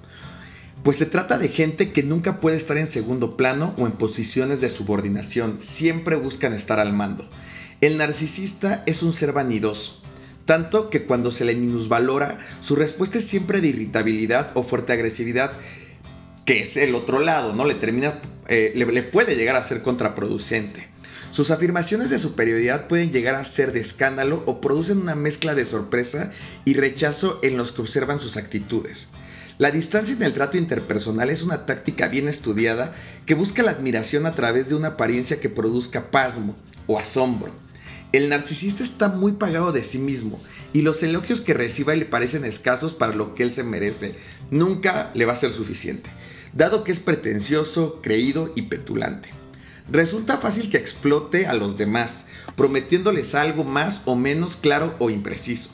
Pues 0.85 0.97
se 0.97 1.07
trata 1.07 1.39
de 1.39 1.49
gente 1.49 1.93
que 1.93 2.03
nunca 2.03 2.39
puede 2.39 2.57
estar 2.57 2.77
en 2.77 2.87
segundo 2.87 3.37
plano 3.37 3.75
o 3.79 3.87
en 3.87 3.93
posiciones 3.93 4.61
de 4.61 4.69
subordinación, 4.69 5.59
siempre 5.59 6.17
buscan 6.17 6.53
estar 6.53 6.79
al 6.79 6.93
mando. 6.93 7.29
El 7.81 7.97
narcisista 7.97 8.85
es 8.87 9.03
un 9.03 9.13
ser 9.13 9.33
vanidoso, 9.33 10.01
tanto 10.45 10.89
que 10.89 11.05
cuando 11.05 11.33
se 11.33 11.45
le 11.45 11.57
minusvalora, 11.57 12.39
su 12.61 12.77
respuesta 12.77 13.19
es 13.19 13.27
siempre 13.27 13.61
de 13.61 13.69
irritabilidad 13.69 14.53
o 14.55 14.63
fuerte 14.63 14.93
agresividad 14.93 15.53
que 16.45 16.61
es 16.61 16.77
el 16.77 16.95
otro 16.95 17.21
lado, 17.21 17.55
¿no? 17.55 17.65
Le 17.65 17.75
termina, 17.75 18.21
eh, 18.49 18.73
le, 18.75 19.03
puede 19.03 19.37
llegar 19.37 19.57
a 19.57 19.63
ser 19.63 19.83
contraproducente. 19.83 20.92
Sus 21.33 21.51
afirmaciones 21.51 22.11
de 22.11 22.19
superioridad 22.19 22.89
pueden 22.89 23.11
llegar 23.11 23.35
a 23.35 23.45
ser 23.45 23.73
de 23.73 23.81
escándalo 23.81 24.43
o 24.47 24.61
producen 24.61 24.99
una 24.99 25.15
mezcla 25.15 25.55
de 25.55 25.65
sorpresa 25.65 26.31
y 26.67 26.75
rechazo 26.75 27.41
en 27.43 27.57
los 27.57 27.73
que 27.73 27.81
observan 27.81 28.19
sus 28.19 28.37
actitudes. 28.37 29.09
La 29.57 29.71
distancia 29.71 30.15
en 30.15 30.23
el 30.23 30.35
trato 30.35 30.59
interpersonal 30.59 31.31
es 31.31 31.43
una 31.43 31.65
táctica 31.65 32.09
bien 32.09 32.29
estudiada 32.29 32.95
que 33.25 33.35
busca 33.35 33.63
la 33.63 33.71
admiración 33.71 34.27
a 34.27 34.35
través 34.35 34.69
de 34.69 34.75
una 34.75 34.89
apariencia 34.89 35.41
que 35.41 35.49
produzca 35.49 36.11
pasmo 36.11 36.55
o 36.87 36.99
asombro. 36.99 37.51
El 38.13 38.29
narcisista 38.29 38.83
está 38.83 39.09
muy 39.09 39.33
pagado 39.33 39.73
de 39.73 39.85
sí 39.85 39.99
mismo 39.99 40.39
y 40.75 40.83
los 40.83 41.03
elogios 41.03 41.41
que 41.41 41.55
reciba 41.55 41.95
le 41.95 42.05
parecen 42.05 42.45
escasos 42.45 42.93
para 42.93 43.15
lo 43.15 43.35
que 43.35 43.43
él 43.43 43.53
se 43.53 43.65
merece. 43.65 44.15
Nunca 44.51 45.11
le 45.15 45.25
va 45.25 45.33
a 45.33 45.37
ser 45.37 45.53
suficiente 45.53 46.11
dado 46.53 46.85
que 46.85 46.93
es 46.93 46.99
pretencioso, 46.99 48.01
creído 48.03 48.53
y 48.55 48.63
petulante. 48.63 49.42
Resulta 49.91 50.39
fácil 50.39 50.71
que 50.71 50.77
explote 50.77 51.47
a 51.47 51.55
los 51.55 51.77
demás, 51.77 52.27
prometiéndoles 52.57 53.35
algo 53.35 53.65
más 53.65 54.03
o 54.05 54.17
menos 54.17 54.57
claro 54.57 54.95
o 54.99 55.11
impreciso. 55.11 55.71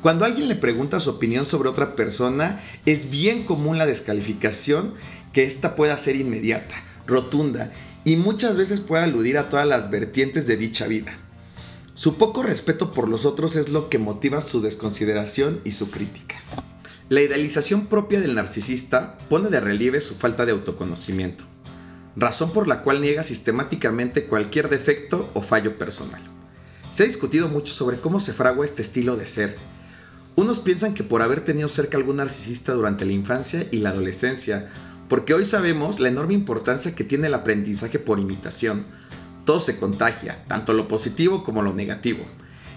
Cuando 0.00 0.24
alguien 0.24 0.48
le 0.48 0.56
pregunta 0.56 0.98
su 0.98 1.10
opinión 1.10 1.46
sobre 1.46 1.68
otra 1.68 1.94
persona, 1.94 2.58
es 2.86 3.10
bien 3.10 3.44
común 3.44 3.78
la 3.78 3.86
descalificación 3.86 4.94
que 5.32 5.44
ésta 5.44 5.76
pueda 5.76 5.96
ser 5.96 6.16
inmediata, 6.16 6.74
rotunda 7.06 7.70
y 8.04 8.16
muchas 8.16 8.56
veces 8.56 8.80
puede 8.80 9.04
aludir 9.04 9.38
a 9.38 9.48
todas 9.48 9.66
las 9.66 9.90
vertientes 9.90 10.46
de 10.46 10.56
dicha 10.56 10.88
vida. 10.88 11.12
Su 11.94 12.16
poco 12.16 12.42
respeto 12.42 12.92
por 12.92 13.08
los 13.08 13.26
otros 13.26 13.54
es 13.54 13.68
lo 13.68 13.90
que 13.90 13.98
motiva 13.98 14.40
su 14.40 14.60
desconsideración 14.60 15.60
y 15.64 15.72
su 15.72 15.90
crítica. 15.90 16.36
La 17.08 17.20
idealización 17.20 17.86
propia 17.86 18.20
del 18.20 18.34
narcisista 18.34 19.18
pone 19.28 19.50
de 19.50 19.60
relieve 19.60 20.00
su 20.00 20.14
falta 20.14 20.46
de 20.46 20.52
autoconocimiento, 20.52 21.44
razón 22.16 22.52
por 22.52 22.68
la 22.68 22.82
cual 22.82 23.00
niega 23.00 23.22
sistemáticamente 23.22 24.24
cualquier 24.24 24.68
defecto 24.68 25.30
o 25.34 25.42
fallo 25.42 25.78
personal. 25.78 26.20
Se 26.90 27.04
ha 27.04 27.06
discutido 27.06 27.48
mucho 27.48 27.72
sobre 27.72 27.98
cómo 27.98 28.20
se 28.20 28.34
fragua 28.34 28.64
este 28.64 28.82
estilo 28.82 29.16
de 29.16 29.26
ser. 29.26 29.56
Unos 30.36 30.60
piensan 30.60 30.94
que 30.94 31.04
por 31.04 31.22
haber 31.22 31.44
tenido 31.44 31.68
cerca 31.68 31.96
algún 31.96 32.16
narcisista 32.16 32.72
durante 32.72 33.06
la 33.06 33.12
infancia 33.12 33.66
y 33.70 33.78
la 33.78 33.90
adolescencia, 33.90 34.70
porque 35.08 35.34
hoy 35.34 35.44
sabemos 35.44 36.00
la 36.00 36.08
enorme 36.08 36.34
importancia 36.34 36.94
que 36.94 37.04
tiene 37.04 37.26
el 37.28 37.34
aprendizaje 37.34 37.98
por 37.98 38.18
imitación. 38.18 38.84
Todo 39.44 39.60
se 39.60 39.78
contagia, 39.78 40.44
tanto 40.48 40.72
lo 40.72 40.88
positivo 40.88 41.44
como 41.44 41.62
lo 41.62 41.72
negativo. 41.72 42.24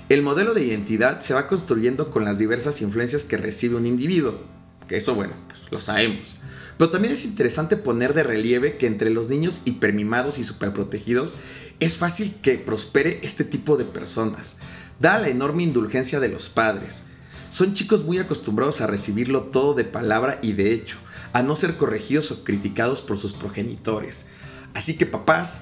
El 0.08 0.22
modelo 0.22 0.54
de 0.54 0.64
identidad 0.64 1.20
se 1.20 1.34
va 1.34 1.48
construyendo 1.48 2.12
con 2.12 2.26
las 2.26 2.38
diversas 2.38 2.82
influencias 2.82 3.26
que 3.26 3.38
recibe 3.38 3.76
un 3.76 3.86
individuo, 3.86 4.40
que 4.88 4.98
eso 4.98 5.16
bueno, 5.16 5.34
pues 5.48 5.72
lo 5.72 5.82
sabemos. 5.82 6.38
Pero 6.78 6.92
también 6.92 7.14
es 7.14 7.26
interesante 7.26 7.78
poner 7.78 8.14
de 8.14 8.24
relieve 8.24 8.78
que 8.78 8.88
entre 8.88 9.10
los 9.10 9.30
niños 9.30 9.62
hipermimados 9.66 10.38
y 10.38 10.44
superprotegidos 10.44 11.38
es 11.80 11.98
fácil 11.98 12.36
que 12.42 12.58
prospere 12.58 13.20
este 13.24 13.44
tipo 13.44 13.78
de 13.78 13.86
personas, 13.86 14.58
dada 15.00 15.20
la 15.20 15.30
enorme 15.30 15.64
indulgencia 15.64 16.20
de 16.20 16.30
los 16.30 16.50
padres. 16.50 17.06
Son 17.50 17.74
chicos 17.74 18.04
muy 18.04 18.18
acostumbrados 18.18 18.82
a 18.82 18.88
recibirlo 18.88 19.44
todo 19.44 19.74
de 19.74 19.86
palabra 19.86 20.40
y 20.42 20.54
de 20.54 20.74
hecho, 20.74 20.98
a 21.32 21.44
no 21.44 21.56
ser 21.56 21.78
corregidos 21.78 22.32
o 22.32 22.44
criticados 22.44 23.02
por 23.02 23.18
sus 23.18 23.34
progenitores. 23.34 24.28
Así 24.74 24.98
que 24.98 25.06
papás, 25.06 25.62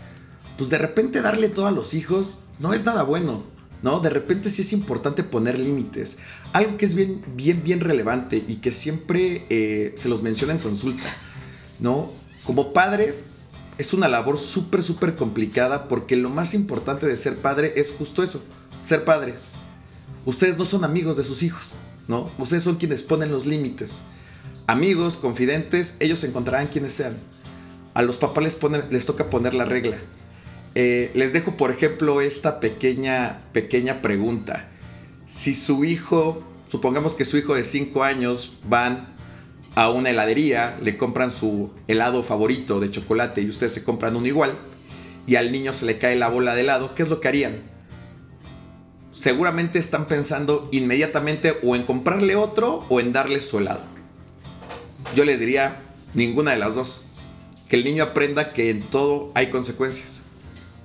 pues 0.57 0.69
de 0.71 0.79
repente 0.79 1.21
darle 1.21 1.49
todo 1.49 1.67
a 1.67 1.71
los 1.71 1.93
hijos 1.93 2.37
no 2.59 2.73
es 2.73 2.85
nada 2.85 3.03
bueno. 3.03 3.52
¿No? 3.83 3.99
De 3.99 4.09
repente 4.09 4.49
sí 4.49 4.61
es 4.61 4.73
importante 4.73 5.23
poner 5.23 5.59
límites. 5.59 6.17
Algo 6.53 6.77
que 6.77 6.85
es 6.85 6.95
bien, 6.95 7.21
bien, 7.35 7.63
bien 7.63 7.81
relevante 7.81 8.43
y 8.47 8.55
que 8.55 8.71
siempre 8.71 9.45
eh, 9.49 9.93
se 9.95 10.09
los 10.09 10.23
menciona 10.23 10.53
en 10.53 10.59
consulta, 10.59 11.07
¿no? 11.79 12.09
Como 12.45 12.73
padres 12.73 13.25
es 13.77 13.93
una 13.93 14.07
labor 14.07 14.37
súper, 14.37 14.81
súper 14.83 15.15
complicada 15.15 15.87
porque 15.87 16.15
lo 16.15 16.29
más 16.29 16.53
importante 16.53 17.05
de 17.05 17.15
ser 17.15 17.37
padre 17.37 17.73
es 17.75 17.91
justo 17.91 18.23
eso, 18.23 18.43
ser 18.81 19.03
padres. 19.03 19.49
Ustedes 20.25 20.57
no 20.57 20.65
son 20.65 20.85
amigos 20.85 21.17
de 21.17 21.25
sus 21.25 21.43
hijos, 21.43 21.75
¿no? 22.07 22.31
Ustedes 22.37 22.63
son 22.63 22.77
quienes 22.77 23.03
ponen 23.03 23.31
los 23.31 23.45
límites. 23.45 24.03
Amigos, 24.67 25.17
confidentes, 25.17 25.97
ellos 25.99 26.23
encontrarán 26.23 26.67
quienes 26.67 26.93
sean. 26.93 27.17
A 27.95 28.01
los 28.01 28.17
papás 28.17 28.43
les, 28.45 28.57
les 28.91 29.05
toca 29.05 29.29
poner 29.29 29.53
la 29.53 29.65
regla. 29.65 29.97
Eh, 30.75 31.11
les 31.13 31.33
dejo, 31.33 31.55
por 31.55 31.69
ejemplo, 31.69 32.21
esta 32.21 32.59
pequeña, 32.59 33.43
pequeña 33.53 34.01
pregunta. 34.01 34.69
Si 35.25 35.53
su 35.53 35.85
hijo, 35.85 36.43
supongamos 36.67 37.15
que 37.15 37.25
su 37.25 37.37
hijo 37.37 37.53
de 37.53 37.63
5 37.63 38.03
años 38.03 38.57
van 38.67 39.13
a 39.75 39.89
una 39.89 40.09
heladería, 40.09 40.77
le 40.81 40.97
compran 40.97 41.31
su 41.31 41.71
helado 41.87 42.23
favorito 42.23 42.79
de 42.79 42.89
chocolate 42.89 43.41
y 43.41 43.49
ustedes 43.49 43.73
se 43.73 43.83
compran 43.83 44.15
uno 44.15 44.27
igual, 44.27 44.57
y 45.27 45.35
al 45.35 45.51
niño 45.51 45.73
se 45.73 45.85
le 45.85 45.99
cae 45.99 46.15
la 46.15 46.27
bola 46.27 46.55
de 46.55 46.61
helado, 46.61 46.95
¿qué 46.95 47.03
es 47.03 47.09
lo 47.09 47.19
que 47.19 47.27
harían? 47.27 47.61
Seguramente 49.11 49.77
están 49.77 50.07
pensando 50.07 50.67
inmediatamente 50.71 51.55
o 51.63 51.75
en 51.75 51.83
comprarle 51.83 52.35
otro 52.35 52.85
o 52.89 52.99
en 52.99 53.13
darle 53.13 53.41
su 53.41 53.59
helado. 53.59 53.83
Yo 55.15 55.23
les 55.23 55.39
diría 55.39 55.83
ninguna 56.15 56.51
de 56.51 56.57
las 56.57 56.73
dos. 56.73 57.09
Que 57.69 57.75
el 57.75 57.83
niño 57.83 58.03
aprenda 58.03 58.53
que 58.53 58.71
en 58.71 58.81
todo 58.81 59.31
hay 59.35 59.47
consecuencias 59.47 60.23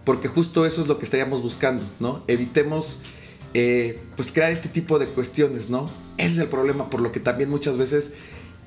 porque 0.09 0.27
justo 0.27 0.65
eso 0.65 0.81
es 0.81 0.89
lo 0.89 0.99
que 0.99 1.05
estaríamos 1.05 1.43
buscando, 1.43 1.85
¿no? 2.01 2.25
Evitemos 2.29 3.03
eh, 3.53 4.01
pues 4.17 4.33
crear 4.33 4.51
este 4.51 4.71
tipo 4.71 4.99
de 4.99 5.07
cuestiones, 5.07 5.69
¿no? 5.69 5.91
Ese 6.17 6.29
es 6.29 6.39
el 6.39 6.49
problema 6.49 6.89
por 6.89 7.03
lo 7.03 7.13
que 7.13 7.21
también 7.21 7.51
muchas 7.51 7.77
veces 7.77 8.15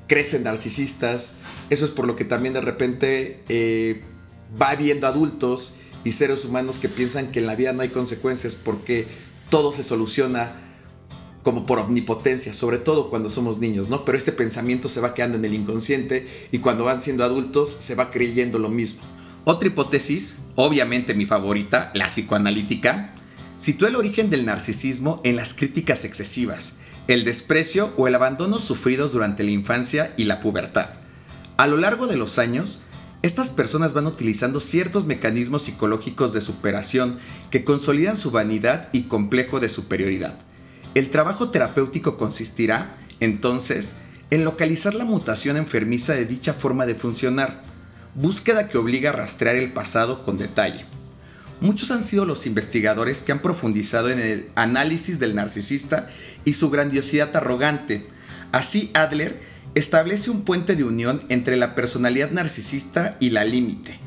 crecen 0.05 0.43
narcisistas, 0.43 1.37
eso 1.71 1.85
es 1.85 1.89
por 1.89 2.05
lo 2.05 2.15
que 2.15 2.25
también 2.25 2.53
de 2.53 2.61
repente 2.61 3.41
eh, 3.49 4.03
va 4.61 4.75
viendo 4.75 5.07
adultos 5.07 5.77
y 6.03 6.11
seres 6.11 6.45
humanos 6.45 6.77
que 6.77 6.89
piensan 6.89 7.31
que 7.31 7.39
en 7.39 7.47
la 7.47 7.55
vida 7.55 7.73
no 7.73 7.81
hay 7.81 7.89
consecuencias 7.89 8.53
porque 8.53 9.07
todo 9.49 9.73
se 9.73 9.81
soluciona 9.81 10.55
como 11.41 11.65
por 11.65 11.79
omnipotencia, 11.79 12.53
sobre 12.53 12.77
todo 12.77 13.09
cuando 13.09 13.31
somos 13.31 13.57
niños, 13.57 13.89
¿no? 13.89 14.05
Pero 14.05 14.15
este 14.15 14.31
pensamiento 14.31 14.89
se 14.89 15.01
va 15.01 15.15
quedando 15.15 15.39
en 15.39 15.45
el 15.45 15.55
inconsciente 15.55 16.27
y 16.51 16.59
cuando 16.59 16.83
van 16.83 17.01
siendo 17.01 17.23
adultos 17.23 17.77
se 17.79 17.95
va 17.95 18.11
creyendo 18.11 18.59
lo 18.59 18.69
mismo. 18.69 19.01
Otra 19.43 19.69
hipótesis, 19.69 20.37
obviamente 20.55 21.15
mi 21.15 21.25
favorita, 21.25 21.91
la 21.95 22.05
psicoanalítica, 22.05 23.15
sitúa 23.57 23.89
el 23.89 23.95
origen 23.95 24.29
del 24.29 24.45
narcisismo 24.45 25.19
en 25.23 25.35
las 25.35 25.55
críticas 25.55 26.05
excesivas, 26.05 26.75
el 27.07 27.25
desprecio 27.25 27.91
o 27.97 28.07
el 28.07 28.13
abandono 28.13 28.59
sufridos 28.59 29.13
durante 29.13 29.43
la 29.43 29.51
infancia 29.51 30.13
y 30.15 30.25
la 30.25 30.39
pubertad. 30.39 30.89
A 31.57 31.65
lo 31.65 31.77
largo 31.77 32.05
de 32.05 32.17
los 32.17 32.37
años, 32.37 32.83
estas 33.23 33.49
personas 33.49 33.93
van 33.93 34.05
utilizando 34.05 34.59
ciertos 34.59 35.05
mecanismos 35.05 35.63
psicológicos 35.63 36.33
de 36.33 36.41
superación 36.41 37.17
que 37.49 37.63
consolidan 37.63 38.17
su 38.17 38.29
vanidad 38.29 38.89
y 38.93 39.03
complejo 39.03 39.59
de 39.59 39.69
superioridad. 39.69 40.35
El 40.93 41.09
trabajo 41.09 41.49
terapéutico 41.49 42.17
consistirá, 42.17 42.95
entonces, 43.19 43.95
en 44.29 44.43
localizar 44.43 44.93
la 44.93 45.05
mutación 45.05 45.57
enfermiza 45.57 46.13
de 46.13 46.25
dicha 46.25 46.53
forma 46.53 46.85
de 46.85 46.95
funcionar, 46.95 47.70
búsqueda 48.15 48.67
que 48.67 48.77
obliga 48.77 49.09
a 49.09 49.13
rastrear 49.13 49.55
el 49.55 49.73
pasado 49.73 50.23
con 50.23 50.37
detalle. 50.37 50.85
Muchos 51.61 51.91
han 51.91 52.03
sido 52.03 52.25
los 52.25 52.47
investigadores 52.47 53.21
que 53.21 53.31
han 53.31 53.41
profundizado 53.41 54.09
en 54.09 54.19
el 54.19 54.49
análisis 54.55 55.19
del 55.19 55.35
narcisista 55.35 56.09
y 56.43 56.53
su 56.53 56.71
grandiosidad 56.71 57.35
arrogante. 57.35 58.07
Así 58.51 58.89
Adler 58.95 59.39
establece 59.75 60.31
un 60.31 60.43
puente 60.43 60.75
de 60.75 60.83
unión 60.83 61.23
entre 61.29 61.55
la 61.57 61.75
personalidad 61.75 62.31
narcisista 62.31 63.15
y 63.19 63.29
la 63.29 63.45
límite, 63.45 63.99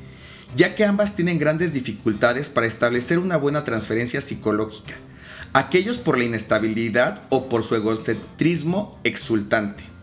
ya 0.57 0.75
que 0.75 0.85
ambas 0.85 1.15
tienen 1.15 1.39
grandes 1.39 1.73
dificultades 1.73 2.51
para 2.51 2.67
establecer 2.67 3.19
una 3.19 3.37
buena 3.37 3.65
transferencia 3.65 4.21
psicológica, 4.21 4.95
aquellos 5.53 5.99
por 5.99 6.19
la 6.19 6.25
inestabilidad 6.25 7.23
o 7.31 7.49
por 7.49 7.63
su 7.63 7.77
egocentrismo 7.77 8.99
exultante. 9.05 9.94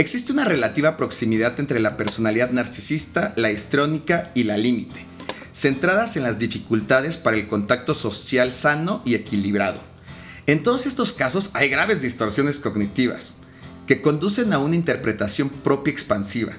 Existe 0.00 0.32
una 0.32 0.46
relativa 0.46 0.96
proximidad 0.96 1.60
entre 1.60 1.78
la 1.78 1.98
personalidad 1.98 2.52
narcisista, 2.52 3.34
la 3.36 3.50
histrónica 3.50 4.32
y 4.34 4.44
la 4.44 4.56
límite, 4.56 5.04
centradas 5.52 6.16
en 6.16 6.22
las 6.22 6.38
dificultades 6.38 7.18
para 7.18 7.36
el 7.36 7.46
contacto 7.46 7.94
social 7.94 8.54
sano 8.54 9.02
y 9.04 9.14
equilibrado. 9.14 9.78
En 10.46 10.62
todos 10.62 10.86
estos 10.86 11.12
casos 11.12 11.50
hay 11.52 11.68
graves 11.68 12.00
distorsiones 12.00 12.60
cognitivas, 12.60 13.34
que 13.86 14.00
conducen 14.00 14.54
a 14.54 14.58
una 14.58 14.74
interpretación 14.74 15.50
propia 15.50 15.92
expansiva, 15.92 16.54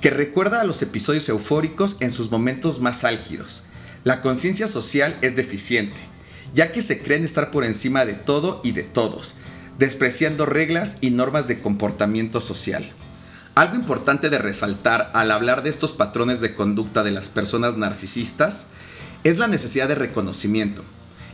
que 0.00 0.10
recuerda 0.10 0.60
a 0.60 0.64
los 0.64 0.82
episodios 0.82 1.28
eufóricos 1.28 1.98
en 2.00 2.10
sus 2.10 2.32
momentos 2.32 2.80
más 2.80 3.04
álgidos. 3.04 3.66
La 4.02 4.20
conciencia 4.20 4.66
social 4.66 5.16
es 5.22 5.36
deficiente, 5.36 6.00
ya 6.52 6.72
que 6.72 6.82
se 6.82 6.98
creen 6.98 7.24
estar 7.24 7.52
por 7.52 7.64
encima 7.64 8.04
de 8.04 8.14
todo 8.14 8.60
y 8.64 8.72
de 8.72 8.82
todos, 8.82 9.36
despreciando 9.78 10.46
reglas 10.46 10.98
y 11.00 11.10
normas 11.10 11.48
de 11.48 11.60
comportamiento 11.60 12.40
social. 12.40 12.84
Algo 13.54 13.76
importante 13.76 14.30
de 14.30 14.38
resaltar 14.38 15.10
al 15.14 15.30
hablar 15.30 15.62
de 15.62 15.70
estos 15.70 15.92
patrones 15.92 16.40
de 16.40 16.54
conducta 16.54 17.04
de 17.04 17.12
las 17.12 17.28
personas 17.28 17.76
narcisistas 17.76 18.68
es 19.22 19.38
la 19.38 19.46
necesidad 19.46 19.88
de 19.88 19.94
reconocimiento, 19.94 20.84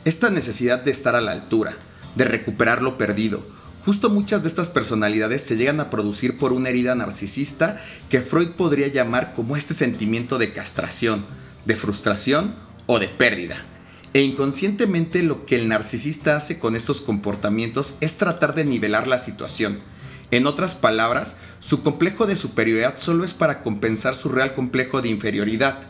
esta 0.04 0.30
necesidad 0.30 0.80
de 0.80 0.90
estar 0.90 1.16
a 1.16 1.20
la 1.20 1.32
altura, 1.32 1.72
de 2.16 2.24
recuperar 2.24 2.82
lo 2.82 2.98
perdido. 2.98 3.42
Justo 3.84 4.10
muchas 4.10 4.42
de 4.42 4.48
estas 4.48 4.68
personalidades 4.68 5.42
se 5.42 5.56
llegan 5.56 5.80
a 5.80 5.88
producir 5.88 6.36
por 6.36 6.52
una 6.52 6.68
herida 6.68 6.94
narcisista 6.94 7.80
que 8.10 8.20
Freud 8.20 8.50
podría 8.50 8.88
llamar 8.88 9.32
como 9.32 9.56
este 9.56 9.72
sentimiento 9.72 10.38
de 10.38 10.52
castración, 10.52 11.24
de 11.64 11.76
frustración 11.76 12.54
o 12.86 12.98
de 12.98 13.08
pérdida. 13.08 13.56
E 14.12 14.22
inconscientemente 14.22 15.22
lo 15.22 15.46
que 15.46 15.54
el 15.54 15.68
narcisista 15.68 16.34
hace 16.34 16.58
con 16.58 16.74
estos 16.74 17.00
comportamientos 17.00 17.94
es 18.00 18.16
tratar 18.16 18.56
de 18.56 18.64
nivelar 18.64 19.06
la 19.06 19.18
situación. 19.18 19.78
En 20.32 20.46
otras 20.46 20.74
palabras, 20.74 21.36
su 21.60 21.82
complejo 21.82 22.26
de 22.26 22.34
superioridad 22.34 22.98
solo 22.98 23.24
es 23.24 23.34
para 23.34 23.62
compensar 23.62 24.16
su 24.16 24.28
real 24.28 24.52
complejo 24.54 25.00
de 25.00 25.10
inferioridad. 25.10 25.82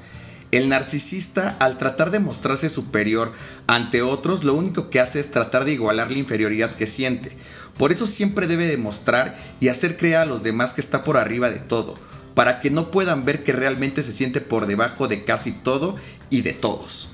El 0.50 0.68
narcisista, 0.68 1.56
al 1.60 1.78
tratar 1.78 2.10
de 2.10 2.18
mostrarse 2.18 2.68
superior 2.68 3.32
ante 3.66 4.02
otros, 4.02 4.44
lo 4.44 4.52
único 4.52 4.90
que 4.90 5.00
hace 5.00 5.18
es 5.18 5.30
tratar 5.30 5.64
de 5.64 5.72
igualar 5.72 6.10
la 6.10 6.18
inferioridad 6.18 6.74
que 6.74 6.86
siente. 6.86 7.34
Por 7.78 7.90
eso 7.90 8.06
siempre 8.06 8.46
debe 8.46 8.66
demostrar 8.66 9.34
y 9.60 9.68
hacer 9.68 9.96
creer 9.96 10.16
a 10.16 10.26
los 10.26 10.42
demás 10.42 10.74
que 10.74 10.82
está 10.82 11.04
por 11.04 11.16
arriba 11.16 11.48
de 11.50 11.60
todo, 11.60 11.96
para 12.34 12.60
que 12.60 12.70
no 12.70 12.90
puedan 12.90 13.24
ver 13.24 13.42
que 13.44 13.52
realmente 13.52 14.02
se 14.02 14.12
siente 14.12 14.42
por 14.42 14.66
debajo 14.66 15.08
de 15.08 15.24
casi 15.24 15.52
todo 15.52 15.96
y 16.28 16.42
de 16.42 16.52
todos. 16.52 17.12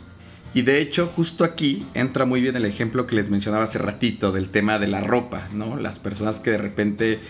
Y 0.56 0.62
de 0.62 0.80
hecho, 0.80 1.06
justo 1.06 1.44
aquí 1.44 1.84
entra 1.92 2.24
muy 2.24 2.40
bien 2.40 2.56
el 2.56 2.64
ejemplo 2.64 3.06
que 3.06 3.14
les 3.14 3.28
mencionaba 3.28 3.64
hace 3.64 3.76
ratito 3.76 4.32
del 4.32 4.48
tema 4.48 4.78
de 4.78 4.86
la 4.86 5.02
ropa, 5.02 5.46
¿no? 5.52 5.76
Las 5.76 5.98
personas 5.98 6.40
que 6.40 6.52
de 6.52 6.56
repente 6.56 7.20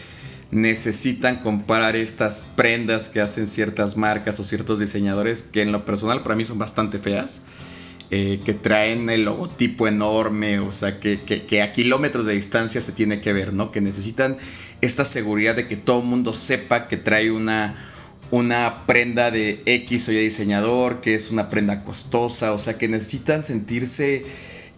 necesitan 0.53 1.41
comprar 1.41 1.97
estas 1.97 2.45
prendas 2.55 3.09
que 3.09 3.21
hacen 3.21 3.49
ciertas 3.49 3.97
marcas 3.97 4.39
o 4.39 4.45
ciertos 4.45 4.79
diseñadores 4.79 5.43
que 5.43 5.63
en 5.63 5.73
lo 5.73 5.85
personal 5.85 6.23
para 6.23 6.37
mí 6.37 6.45
son 6.45 6.61
bastante 6.61 7.01
feas. 7.01 7.43
Eh, 8.13 8.39
que 8.45 8.55
traen 8.55 9.11
el 9.11 9.25
logotipo 9.25 9.89
enorme, 9.89 10.61
o 10.61 10.73
sea, 10.73 11.01
que, 11.01 11.23
que, 11.23 11.63
a 11.63 11.73
kilómetros 11.73 12.27
de 12.27 12.35
distancia 12.35 12.81
se 12.81 12.93
tiene 12.93 13.21
que 13.21 13.33
ver, 13.33 13.53
¿no? 13.53 13.73
Que 13.73 13.81
necesitan 13.81 14.37
esta 14.81 15.05
seguridad 15.05 15.57
de 15.57 15.67
que 15.67 15.75
todo 15.75 15.99
el 15.99 16.07
mundo 16.07 16.33
sepa 16.33 16.87
que 16.87 16.97
trae 16.97 17.33
una, 17.33 17.75
una 18.31 18.87
prenda 18.87 19.31
de 19.31 19.63
X 19.67 20.09
o 20.09 20.13
Y 20.13 20.17
diseñador, 20.17 21.01
que 21.01 21.15
es 21.15 21.31
una 21.31 21.49
prenda 21.49 21.85
costosa, 21.85 22.53
o 22.53 22.59
sea, 22.59 22.79
que 22.79 22.89
necesitan 22.89 23.45
sentirse 23.45 24.25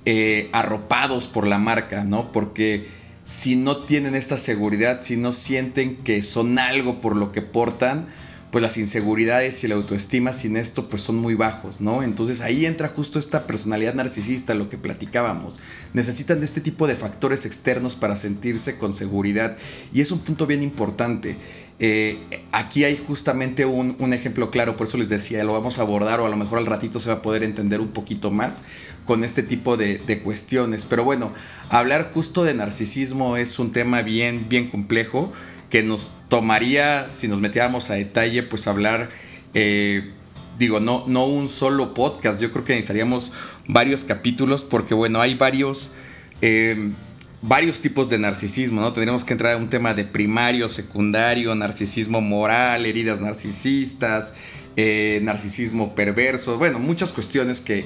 eh, 0.04 0.48
arropados 0.52 1.26
por 1.26 1.46
la 1.46 1.58
marca, 1.58 2.04
¿no? 2.04 2.32
Porque 2.32 2.86
si 3.24 3.56
no 3.56 3.78
tienen 3.84 4.14
esta 4.14 4.36
seguridad, 4.36 5.00
si 5.02 5.16
no 5.16 5.32
sienten 5.32 5.96
que 5.96 6.22
son 6.22 6.58
algo 6.58 7.00
por 7.00 7.16
lo 7.16 7.32
que 7.32 7.42
portan, 7.42 8.06
pues 8.50 8.62
las 8.62 8.78
inseguridades 8.78 9.62
y 9.62 9.68
la 9.68 9.74
autoestima 9.74 10.32
sin 10.32 10.56
esto 10.56 10.88
pues 10.88 11.02
son 11.02 11.16
muy 11.16 11.34
bajos, 11.34 11.80
¿no? 11.80 12.02
Entonces 12.02 12.40
ahí 12.40 12.64
entra 12.64 12.88
justo 12.88 13.18
esta 13.18 13.46
personalidad 13.46 13.94
narcisista, 13.94 14.54
lo 14.54 14.70
que 14.70 14.78
platicábamos. 14.78 15.60
Necesitan 15.92 16.42
este 16.42 16.60
tipo 16.60 16.86
de 16.86 16.96
factores 16.96 17.44
externos 17.44 17.96
para 17.96 18.16
sentirse 18.16 18.78
con 18.78 18.92
seguridad 18.92 19.56
y 19.92 20.00
es 20.00 20.10
un 20.10 20.20
punto 20.20 20.46
bien 20.46 20.62
importante. 20.62 21.36
Eh, 21.78 22.18
aquí 22.52 22.84
hay 22.84 22.96
justamente 22.96 23.66
un, 23.66 24.12
ejemplo 24.12 24.50
claro, 24.50 24.76
por 24.76 24.86
eso 24.86 24.98
les 24.98 25.08
decía, 25.08 25.44
lo 25.44 25.52
vamos 25.52 25.78
a 25.78 25.82
abordar 25.82 26.20
o 26.20 26.26
a 26.26 26.28
lo 26.28 26.36
mejor 26.36 26.58
al 26.58 26.66
ratito 26.66 26.98
se 26.98 27.08
va 27.08 27.16
a 27.16 27.22
poder 27.22 27.42
entender 27.42 27.80
un 27.80 27.88
poquito 27.88 28.30
más 28.30 28.64
con 29.04 29.24
este 29.24 29.42
tipo 29.42 29.76
de, 29.76 30.20
cuestiones. 30.24 30.84
Pero 30.84 31.04
bueno, 31.04 31.32
hablar 31.68 32.10
justo 32.12 32.44
de 32.44 32.54
narcisismo 32.54 33.36
es 33.36 33.58
un 33.58 33.72
tema 33.72 34.02
bien, 34.02 34.46
bien 34.48 34.70
complejo 34.70 35.32
que 35.70 35.82
nos 35.82 36.16
tomaría, 36.28 37.08
si 37.10 37.28
nos 37.28 37.40
metiéramos 37.40 37.90
a 37.90 37.94
detalle, 37.94 38.42
pues 38.42 38.66
hablar, 38.66 39.10
eh, 39.52 40.12
digo, 40.58 40.80
no, 40.80 41.04
no 41.06 41.26
un 41.26 41.46
solo 41.46 41.92
podcast, 41.92 42.40
yo 42.40 42.50
creo 42.52 42.64
que 42.64 42.72
necesitaríamos 42.72 43.32
varios 43.66 44.04
capítulos 44.04 44.64
porque 44.64 44.94
bueno, 44.94 45.20
hay 45.20 45.34
varios... 45.34 45.92
Eh, 46.40 46.92
varios 47.42 47.80
tipos 47.80 48.08
de 48.08 48.18
narcisismo, 48.18 48.80
¿no? 48.80 48.92
Tendríamos 48.92 49.24
que 49.24 49.32
entrar 49.32 49.56
en 49.56 49.62
un 49.62 49.68
tema 49.68 49.94
de 49.94 50.04
primario, 50.04 50.68
secundario, 50.68 51.54
narcisismo 51.54 52.20
moral, 52.20 52.84
heridas 52.84 53.20
narcisistas, 53.20 54.34
eh, 54.76 55.20
narcisismo 55.22 55.94
perverso, 55.94 56.58
bueno, 56.58 56.78
muchas 56.78 57.12
cuestiones 57.12 57.60
que, 57.60 57.82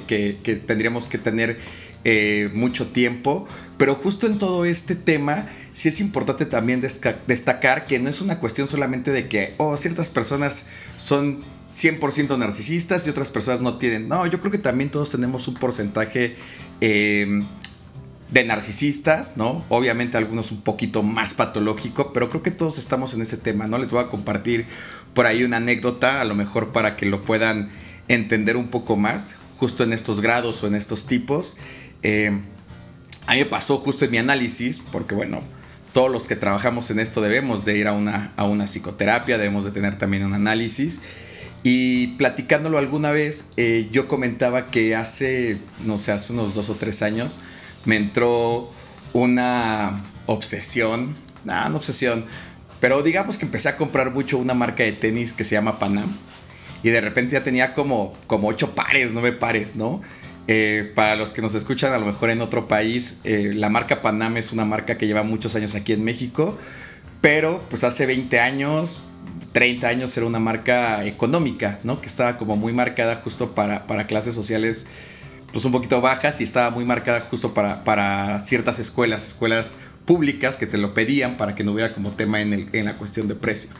tendríamos 0.67 1.07
que 1.07 1.19
tener 1.19 1.59
eh, 2.05 2.51
mucho 2.55 2.89
tiempo, 2.89 3.47
pero 3.79 3.95
justo 3.95 4.27
en 4.27 4.39
todo 4.39 4.65
este 4.65 4.95
tema 4.95 5.47
sí 5.73 5.89
es 5.89 6.01
importante 6.01 6.47
también 6.47 6.81
destacar 6.81 7.87
que 7.87 7.99
no 7.99 8.11
es 8.11 8.21
una 8.21 8.39
cuestión 8.39 8.67
solamente 8.67 9.11
de 9.11 9.29
que, 9.29 9.55
oh, 9.59 9.77
ciertas 9.77 10.11
personas 10.11 10.67
son 10.97 11.39
100% 11.71 12.39
narcisistas 12.39 13.07
y 13.07 13.11
otras 13.11 13.31
personas 13.31 13.61
no 13.61 13.79
tienen. 13.79 14.09
No, 14.09 14.27
yo 14.27 14.41
creo 14.41 14.53
que 14.53 14.59
también 14.59 14.91
todos 14.91 15.11
tenemos 15.11 15.49
un 15.49 15.55
porcentaje 15.55 16.37
eh, 16.81 17.43
de 18.33 18.45
narcisistas, 18.45 19.37
¿no? 19.37 19.63
Obviamente 19.69 20.17
algunos 20.17 20.53
un 20.53 20.63
poquito 20.63 21.03
más 21.03 21.35
patológico, 21.35 22.15
pero 22.15 22.31
creo 22.31 22.43
que 22.43 22.51
todos 22.51 22.79
estamos 22.79 23.13
en 23.13 23.21
ese 23.21 23.37
tema, 23.37 23.67
¿no? 23.67 23.77
Les 23.77 23.93
voy 23.93 24.01
a 24.03 24.09
compartir 24.09 24.67
por 25.13 25.27
ahí 25.27 25.45
una 25.45 25.59
anécdota, 25.59 26.23
a 26.23 26.25
lo 26.25 26.35
mejor 26.35 26.73
para 26.73 26.97
que 26.97 27.05
lo 27.05 27.21
puedan 27.21 27.69
entender 28.09 28.57
un 28.57 28.69
poco 28.69 28.97
más, 28.97 29.37
justo 29.59 29.85
en 29.85 29.93
estos 29.93 30.23
grados 30.23 30.63
o 30.63 30.67
en 30.67 30.75
estos 30.75 31.07
tipos. 31.07 31.59
Eh, 32.03 32.33
a 33.27 33.35
mí 33.35 33.41
me 33.41 33.47
pasó 33.47 33.77
justo 33.77 34.07
en 34.07 34.11
mi 34.11 34.17
análisis, 34.17 34.81
porque 34.91 35.15
bueno, 35.15 35.41
todos 35.93 36.11
los 36.11 36.27
que 36.27 36.35
trabajamos 36.35 36.91
en 36.91 37.01
esto 37.01 37.21
debemos 37.21 37.67
de 37.67 37.77
ir 37.77 37.87
a 37.87 37.93
una, 37.93 38.33
a 38.37 38.45
una 38.45 38.65
psicoterapia, 38.65 39.37
debemos 39.37 39.67
de 39.67 39.73
tener 39.73 39.99
también 39.99 40.25
un 40.25 40.33
análisis. 40.33 41.03
Y 41.65 42.09
platicándolo 42.17 42.79
alguna 42.79 43.11
vez, 43.11 43.51
eh, 43.59 43.89
yo 43.93 44.09
comentaba 44.09 44.69
que 44.69 44.97
hace, 44.97 45.59
no 45.85 45.99
sé, 45.99 46.13
hace 46.13 46.33
unos 46.33 46.55
dos 46.55 46.71
o 46.71 46.77
tres 46.77 47.03
años, 47.03 47.41
me 47.85 47.97
entró 47.97 48.71
una 49.13 50.03
obsesión, 50.27 51.15
nada, 51.45 51.69
una 51.69 51.77
obsesión, 51.77 52.25
pero 52.81 53.03
digamos 53.03 53.39
que 53.39 53.45
empecé 53.45 53.69
a 53.69 53.77
comprar 53.77 54.13
mucho 54.13 54.39
una 54.39 54.55
marca 54.55 54.83
de 54.83 54.93
tenis 54.93 55.33
que 55.33 55.45
se 55.45 55.55
llama 55.55 55.79
Panam 55.79 56.17
y 56.83 56.91
de 56.91 57.01
repente 57.01 57.35
ya 57.35 57.45
tenía 57.45 57.75
como, 57.75 58.15
como 58.27 58.49
ocho 58.49 58.75
pares, 58.75 59.13
nueve 59.13 59.33
pares, 59.33 59.77
¿no? 59.77 60.01
Eh, 60.49 60.91
para 60.97 61.15
los 61.15 61.33
que 61.33 61.41
nos 61.41 61.55
escuchan 61.55 61.93
a 61.93 61.99
lo 61.99 62.07
mejor 62.07 62.31
en 62.31 62.41
otro 62.41 62.67
país, 62.67 63.21
eh, 63.23 63.53
la 63.55 63.69
marca 63.69 64.03
Panam 64.03 64.37
es 64.37 64.53
una 64.53 64.65
marca 64.65 64.99
que 64.99 65.07
lleva 65.07 65.23
muchos 65.23 65.55
años 65.55 65.75
aquí 65.77 65.93
en 65.93 66.03
México, 66.03 66.59
pero 67.21 67.65
pues 67.71 67.85
hace 67.85 68.07
20 68.07 68.41
años, 68.41 69.05
30 69.53 69.87
años 69.87 70.17
era 70.17 70.27
una 70.27 70.41
marca 70.41 71.05
económica, 71.07 71.79
¿no? 71.85 72.01
Que 72.01 72.09
estaba 72.09 72.37
como 72.37 72.57
muy 72.57 72.73
marcada 72.73 73.17
justo 73.17 73.55
para, 73.55 73.87
para 73.87 74.09
clases 74.09 74.35
sociales 74.35 74.89
pues 75.53 75.65
un 75.65 75.73
poquito 75.73 76.01
bajas 76.01 76.41
y 76.41 76.45
estaba 76.45 76.71
muy 76.71 76.85
marcada 76.85 77.21
justo 77.21 77.55
para, 77.55 77.85
para 77.85 78.41
ciertas 78.41 78.79
escuelas, 78.79 79.27
escuelas 79.27 79.77
públicas 80.07 80.57
que 80.57 80.67
te 80.67 80.79
lo 80.79 80.95
pedían 80.95 81.37
para 81.37 81.55
que 81.55 81.63
no 81.63 81.73
hubiera 81.73 81.93
como 81.93 82.13
tema 82.13 82.41
en, 82.41 82.53
el, 82.53 82.69
en 82.73 82.87
la 82.87 82.97
cuestión 82.97 83.29
de 83.29 83.35
precio. 83.35 83.71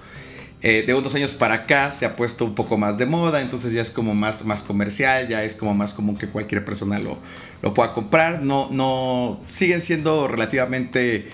Eh, 0.65 0.85
de 0.87 0.95
unos 0.95 1.13
años 1.17 1.35
para 1.35 1.55
acá 1.55 1.91
se 1.91 2.07
ha 2.07 2.15
puesto 2.15 2.45
un 2.45 2.55
poco 2.55 2.79
más 2.79 2.97
de 2.97 3.05
moda, 3.05 3.41
entonces 3.41 3.73
ya 3.73 3.83
es 3.83 3.91
como 3.91 4.15
más, 4.15 4.45
más 4.45 4.63
comercial, 4.63 5.27
ya 5.27 5.43
es 5.43 5.57
como 5.57 5.75
más 5.75 5.93
común 5.93 6.17
que 6.17 6.29
cualquier 6.29 6.65
persona 6.65 7.01
lo, 7.01 7.19
lo 7.63 7.75
pueda 7.75 7.93
comprar. 7.95 8.43
No, 8.43 8.69
no, 8.71 9.41
siguen 9.47 9.83
siendo 9.83 10.29
relativamente, 10.29 11.27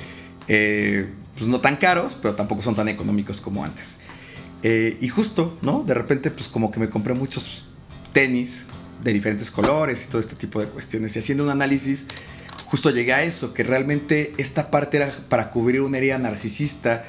eh, 0.47 1.13
pues 1.37 1.49
no 1.49 1.61
tan 1.61 1.77
caros, 1.77 2.15
pero 2.15 2.37
tampoco 2.37 2.63
son 2.63 2.75
tan 2.75 2.89
económicos 2.89 3.43
como 3.43 3.63
antes. 3.63 3.99
Eh, 4.63 4.97
y 4.99 5.09
justo, 5.09 5.59
¿no? 5.61 5.83
De 5.83 5.93
repente, 5.93 6.31
pues 6.31 6.49
como 6.49 6.71
que 6.71 6.81
me 6.81 6.89
compré 6.89 7.13
muchos 7.13 7.67
tenis 8.15 8.65
de 9.03 9.13
diferentes 9.13 9.51
colores 9.51 10.05
y 10.05 10.09
todo 10.09 10.21
este 10.21 10.37
tipo 10.37 10.61
de 10.61 10.67
cuestiones. 10.67 11.15
Y 11.17 11.19
haciendo 11.19 11.45
un 11.45 11.51
análisis, 11.51 12.07
justo 12.67 12.91
llegué 12.91 13.13
a 13.13 13.23
eso, 13.23 13.55
que 13.55 13.63
realmente 13.63 14.33
esta 14.39 14.71
parte 14.71 14.99
era 14.99 15.11
para 15.29 15.51
cubrir 15.51 15.81
una 15.81 15.99
herida 15.99 16.19
narcisista 16.19 17.05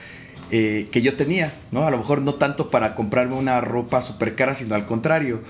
eh, 0.51 0.87
que 0.91 1.01
yo 1.01 1.15
tenía, 1.15 1.53
¿no? 1.71 1.85
A 1.85 1.91
lo 1.91 1.97
mejor 1.97 2.21
no 2.21 2.35
tanto 2.35 2.71
para 2.71 2.95
comprarme 2.95 3.35
una 3.35 3.61
ropa 3.61 4.01
súper 4.01 4.35
cara, 4.35 4.55
sino 4.55 4.75
al 4.75 4.85
contrario. 4.85 5.41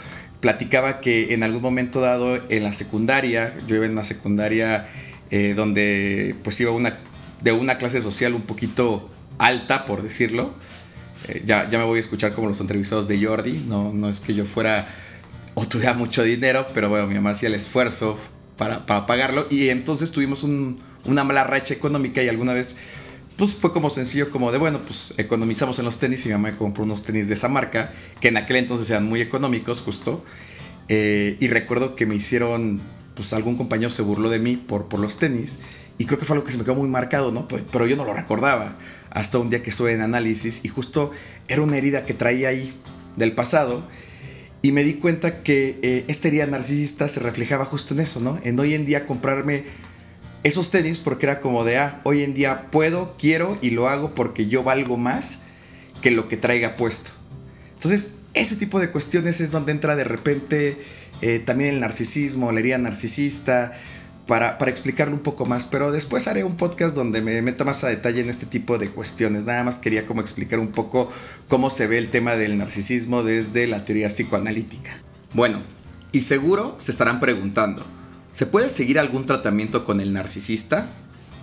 Platicaba 0.42 1.00
que 1.00 1.34
en 1.34 1.44
algún 1.44 1.62
momento 1.62 2.02
dado 2.02 2.40
en 2.50 2.64
la 2.64 2.74
secundaria, 2.74 3.54
yo 3.68 3.76
iba 3.76 3.86
en 3.86 3.94
una 3.94 4.04
secundaria 4.04 4.88
eh, 5.32 5.54
donde 5.56 6.36
pues 6.44 6.60
iba 6.60 6.72
una, 6.72 6.98
de 7.42 7.52
una 7.52 7.78
clase 7.78 8.02
social 8.02 8.34
un 8.34 8.42
poquito 8.42 9.10
alta, 9.38 9.86
por 9.86 10.02
decirlo. 10.02 10.54
Eh, 11.28 11.44
ya, 11.46 11.70
ya 11.70 11.78
me 11.78 11.86
voy 11.86 11.98
a 11.98 12.02
escuchar 12.02 12.34
como 12.34 12.48
los 12.48 12.60
entrevistados 12.60 13.08
de 13.08 13.24
Jordi, 13.24 13.64
no, 13.68 13.94
no 13.94 14.10
es 14.10 14.20
que 14.20 14.34
yo 14.34 14.46
fuera 14.46 14.88
o 15.60 15.68
tuviera 15.68 15.94
mucho 15.94 16.24
dinero, 16.24 16.68
pero 16.74 16.90
bueno, 16.90 17.08
mi 17.08 17.16
mamá 17.16 17.32
hacía 17.32 17.50
el 17.50 17.56
esfuerzo 17.56 18.18
para, 18.56 18.86
pagarlo 18.86 19.46
y 19.50 19.70
entonces 19.70 20.12
tuvimos 20.12 20.44
una 20.44 21.24
mala 21.24 21.44
racha 21.44 21.74
económica 21.74 22.24
y 22.24 22.30
alguna 22.30 22.54
vez 22.54 22.78
pues 23.38 23.56
fue 23.56 23.72
como 23.72 23.90
sencillo 23.90 24.32
como 24.32 24.52
de 24.52 24.58
bueno 24.58 24.82
pues 24.86 25.14
economizamos 25.18 25.80
en 25.80 25.86
los 25.86 25.98
tenis 25.98 26.26
y 26.26 26.30
mi 26.30 26.34
mamá 26.34 26.58
compró 26.58 26.84
unos 26.84 27.04
tenis 27.04 27.30
de 27.30 27.36
esa 27.36 27.48
marca 27.48 27.94
que 28.20 28.28
en 28.28 28.38
aquel 28.38 28.58
entonces 28.58 28.90
eran 28.90 29.06
muy 29.06 29.22
económicos 29.22 29.80
justo 29.80 30.26
eh, 30.90 31.38
y 31.40 31.48
recuerdo 31.48 31.96
que 31.96 32.06
me 32.06 32.16
hicieron 32.16 32.82
pues 33.16 33.32
algún 33.32 33.56
compañero 33.56 33.90
se 33.92 34.02
burló 34.02 34.30
de 34.30 34.40
mí 34.40 34.58
por, 34.58 34.90
por 34.90 35.00
los 35.00 35.20
tenis 35.20 35.60
y 35.98 36.06
creo 36.06 36.20
que 36.20 36.26
fue 36.26 36.36
algo 36.36 36.46
que 36.46 36.52
se 36.52 36.58
me 36.58 36.64
quedó 36.64 36.76
muy 36.76 36.88
marcado, 36.88 37.34
¿no? 37.34 37.46
Pero 37.50 37.86
yo 37.86 37.98
no 37.98 38.06
lo 38.06 38.14
recordaba 38.14 38.78
hasta 39.10 39.38
un 39.38 39.50
día 39.50 39.62
que 39.62 39.70
estuve 39.70 39.94
en 39.94 40.00
análisis 40.00 40.62
y 40.64 40.70
justo 40.70 41.12
era 41.50 41.62
una 41.62 41.76
herida 41.76 42.06
que 42.06 42.14
traía 42.14 42.48
ahí 42.48 42.74
del 43.18 43.36
pasado 43.36 43.84
y 44.62 44.72
me 44.72 44.84
di 44.84 44.96
cuenta 44.96 45.42
que 45.42 45.80
eh, 45.82 46.06
esta 46.08 46.28
herida 46.28 46.46
narcisista 46.46 47.08
se 47.08 47.20
reflejaba 47.20 47.66
justo 47.66 47.94
en 47.94 48.02
eso, 48.02 48.20
¿no? 48.20 48.40
En 48.44 48.60
hoy 48.60 48.74
en 48.74 48.86
día 48.86 49.06
comprarme 49.06 49.64
esos 50.44 50.72
tenis 50.72 51.00
porque 51.00 51.26
era 51.26 51.40
como 51.40 51.64
de, 51.64 51.78
ah, 51.78 52.02
hoy 52.04 52.24
en 52.24 52.34
día 52.34 52.70
puedo, 52.72 53.16
quiero 53.18 53.58
y 53.62 53.72
lo 53.72 53.88
hago 53.88 54.16
porque 54.16 54.48
yo 54.48 54.64
valgo 54.64 54.98
más 54.98 55.40
que 56.02 56.12
lo 56.12 56.28
que 56.28 56.38
traiga 56.38 56.76
puesto. 56.76 57.12
Entonces, 57.74 58.20
ese 58.34 58.56
tipo 58.56 58.80
de 58.80 58.92
cuestiones 58.92 59.42
es 59.42 59.52
donde 59.52 59.72
entra 59.72 59.96
de 59.96 60.04
repente 60.04 60.78
eh, 61.22 61.40
también 61.40 61.76
el 61.76 61.80
narcisismo, 61.80 62.52
la 62.52 62.60
herida 62.60 62.78
narcisista, 62.78 63.74
para, 64.30 64.60
explicarlo 64.68 65.16
un 65.16 65.24
poco 65.24 65.48
más, 65.48 65.66
pero 65.66 65.92
después 65.92 66.28
haré 66.28 66.44
un 66.44 66.56
podcast 66.56 66.96
donde 66.96 67.24
me 67.24 67.42
meta 67.42 67.66
más 67.66 67.84
a 67.84 67.88
detalle 67.88 68.22
en 68.22 68.30
este 68.30 68.46
tipo 68.46 68.78
de 68.78 68.92
cuestiones. 68.92 69.46
Nada 69.46 69.64
más 69.64 69.80
quería 69.80 70.06
como 70.06 70.22
explicar 70.22 70.60
un 70.60 70.68
poco 70.68 71.10
cómo 71.48 71.72
se 71.72 71.88
ve 71.88 71.98
el 71.98 72.12
tema 72.12 72.36
del 72.36 72.60
narcisismo 72.60 73.24
desde 73.24 73.66
la 73.66 73.86
teoría 73.86 74.08
psicoanalítica. 74.08 74.92
Bueno, 75.34 75.64
y 76.12 76.22
seguro 76.22 76.76
se 76.78 76.92
estarán 76.92 77.20
preguntando, 77.20 77.84
¿se 78.30 78.46
puede 78.46 78.70
seguir 78.70 79.00
algún 79.00 79.26
tratamiento 79.26 79.84
con 79.84 80.00
el 80.00 80.14
narcisista? 80.14 80.92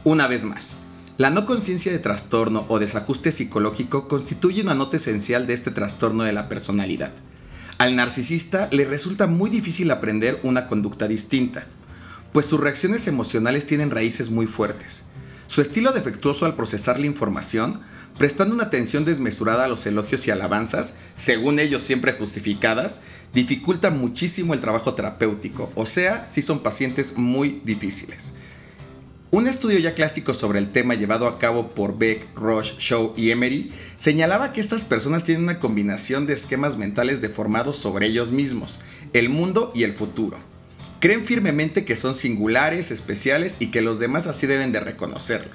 Una 0.04 0.28
vez 0.28 0.44
más, 0.44 0.76
la 1.18 1.30
no 1.30 1.44
conciencia 1.44 1.90
de 1.90 1.98
trastorno 1.98 2.66
o 2.68 2.78
desajuste 2.78 3.32
psicológico 3.32 4.06
constituye 4.06 4.62
una 4.62 4.74
nota 4.74 4.98
esencial 4.98 5.48
de 5.48 5.54
este 5.54 5.72
trastorno 5.72 6.22
de 6.22 6.32
la 6.32 6.48
personalidad. 6.48 7.12
Al 7.78 7.96
narcisista 7.96 8.68
le 8.70 8.84
resulta 8.84 9.26
muy 9.26 9.50
difícil 9.50 9.90
aprender 9.90 10.38
una 10.44 10.68
conducta 10.68 11.08
distinta 11.08 11.66
pues 12.36 12.44
sus 12.44 12.60
reacciones 12.60 13.06
emocionales 13.06 13.64
tienen 13.64 13.90
raíces 13.90 14.28
muy 14.28 14.46
fuertes. 14.46 15.04
Su 15.46 15.62
estilo 15.62 15.92
defectuoso 15.92 16.44
al 16.44 16.54
procesar 16.54 17.00
la 17.00 17.06
información, 17.06 17.80
prestando 18.18 18.54
una 18.54 18.64
atención 18.64 19.06
desmesurada 19.06 19.64
a 19.64 19.68
los 19.68 19.86
elogios 19.86 20.26
y 20.26 20.30
alabanzas, 20.30 20.96
según 21.14 21.58
ellos 21.58 21.82
siempre 21.82 22.12
justificadas, 22.12 23.00
dificulta 23.32 23.88
muchísimo 23.88 24.52
el 24.52 24.60
trabajo 24.60 24.92
terapéutico, 24.92 25.72
o 25.76 25.86
sea, 25.86 26.26
si 26.26 26.42
son 26.42 26.58
pacientes 26.58 27.16
muy 27.16 27.62
difíciles. 27.64 28.34
Un 29.30 29.46
estudio 29.46 29.78
ya 29.78 29.94
clásico 29.94 30.34
sobre 30.34 30.58
el 30.58 30.72
tema 30.72 30.92
llevado 30.92 31.28
a 31.28 31.38
cabo 31.38 31.70
por 31.70 31.96
Beck, 31.96 32.36
Roche, 32.36 32.74
Shaw 32.78 33.14
y 33.16 33.30
Emery 33.30 33.72
señalaba 33.96 34.52
que 34.52 34.60
estas 34.60 34.84
personas 34.84 35.24
tienen 35.24 35.44
una 35.44 35.58
combinación 35.58 36.26
de 36.26 36.34
esquemas 36.34 36.76
mentales 36.76 37.22
deformados 37.22 37.78
sobre 37.78 38.08
ellos 38.08 38.30
mismos, 38.30 38.80
el 39.14 39.30
mundo 39.30 39.72
y 39.74 39.84
el 39.84 39.94
futuro. 39.94 40.36
Creen 41.06 41.24
firmemente 41.24 41.84
que 41.84 41.94
son 41.94 42.16
singulares, 42.16 42.90
especiales 42.90 43.58
y 43.60 43.68
que 43.68 43.80
los 43.80 44.00
demás 44.00 44.26
así 44.26 44.48
deben 44.48 44.72
de 44.72 44.80
reconocerlo. 44.80 45.52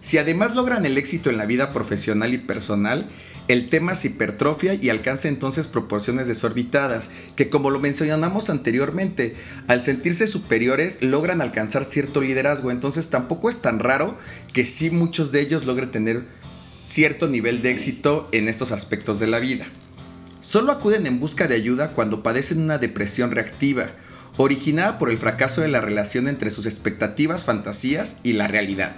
Si 0.00 0.16
además 0.16 0.54
logran 0.54 0.86
el 0.86 0.96
éxito 0.96 1.28
en 1.28 1.36
la 1.36 1.44
vida 1.44 1.74
profesional 1.74 2.32
y 2.32 2.38
personal, 2.38 3.06
el 3.48 3.68
tema 3.68 3.94
se 3.94 4.08
hipertrofia 4.08 4.72
y 4.72 4.88
alcanza 4.88 5.28
entonces 5.28 5.66
proporciones 5.66 6.26
desorbitadas, 6.26 7.10
que 7.36 7.50
como 7.50 7.68
lo 7.68 7.80
mencionamos 7.80 8.48
anteriormente, 8.48 9.36
al 9.66 9.82
sentirse 9.82 10.26
superiores 10.26 11.02
logran 11.02 11.42
alcanzar 11.42 11.84
cierto 11.84 12.22
liderazgo, 12.22 12.70
entonces 12.70 13.10
tampoco 13.10 13.50
es 13.50 13.60
tan 13.60 13.80
raro 13.80 14.16
que 14.54 14.64
sí 14.64 14.88
muchos 14.88 15.32
de 15.32 15.42
ellos 15.42 15.66
logren 15.66 15.90
tener 15.90 16.24
cierto 16.82 17.28
nivel 17.28 17.60
de 17.60 17.72
éxito 17.72 18.26
en 18.32 18.48
estos 18.48 18.72
aspectos 18.72 19.20
de 19.20 19.26
la 19.26 19.38
vida. 19.38 19.66
Solo 20.40 20.72
acuden 20.72 21.06
en 21.06 21.20
busca 21.20 21.46
de 21.46 21.56
ayuda 21.56 21.92
cuando 21.92 22.22
padecen 22.22 22.62
una 22.62 22.78
depresión 22.78 23.32
reactiva, 23.32 23.90
originada 24.38 24.98
por 24.98 25.10
el 25.10 25.18
fracaso 25.18 25.60
de 25.60 25.68
la 25.68 25.80
relación 25.80 26.28
entre 26.28 26.50
sus 26.50 26.64
expectativas, 26.64 27.44
fantasías 27.44 28.18
y 28.22 28.32
la 28.32 28.46
realidad. 28.48 28.96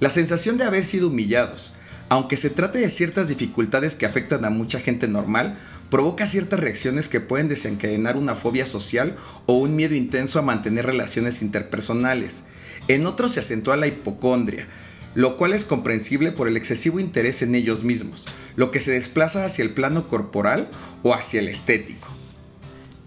La 0.00 0.10
sensación 0.10 0.58
de 0.58 0.64
haber 0.64 0.84
sido 0.84 1.08
humillados, 1.08 1.76
aunque 2.08 2.36
se 2.36 2.50
trate 2.50 2.80
de 2.80 2.90
ciertas 2.90 3.28
dificultades 3.28 3.94
que 3.94 4.06
afectan 4.06 4.44
a 4.44 4.50
mucha 4.50 4.80
gente 4.80 5.08
normal, 5.08 5.58
provoca 5.90 6.26
ciertas 6.26 6.60
reacciones 6.60 7.08
que 7.08 7.20
pueden 7.20 7.48
desencadenar 7.48 8.16
una 8.16 8.34
fobia 8.34 8.66
social 8.66 9.16
o 9.46 9.54
un 9.54 9.76
miedo 9.76 9.94
intenso 9.94 10.38
a 10.38 10.42
mantener 10.42 10.86
relaciones 10.86 11.40
interpersonales. 11.40 12.44
En 12.88 13.06
otros 13.06 13.32
se 13.32 13.40
acentúa 13.40 13.76
la 13.76 13.86
hipocondria, 13.86 14.66
lo 15.14 15.36
cual 15.36 15.52
es 15.52 15.64
comprensible 15.64 16.32
por 16.32 16.48
el 16.48 16.56
excesivo 16.56 17.00
interés 17.00 17.42
en 17.42 17.54
ellos 17.54 17.84
mismos, 17.84 18.26
lo 18.56 18.70
que 18.70 18.80
se 18.80 18.92
desplaza 18.92 19.44
hacia 19.44 19.62
el 19.62 19.70
plano 19.70 20.08
corporal 20.08 20.68
o 21.02 21.14
hacia 21.14 21.40
el 21.40 21.48
estético. 21.48 22.08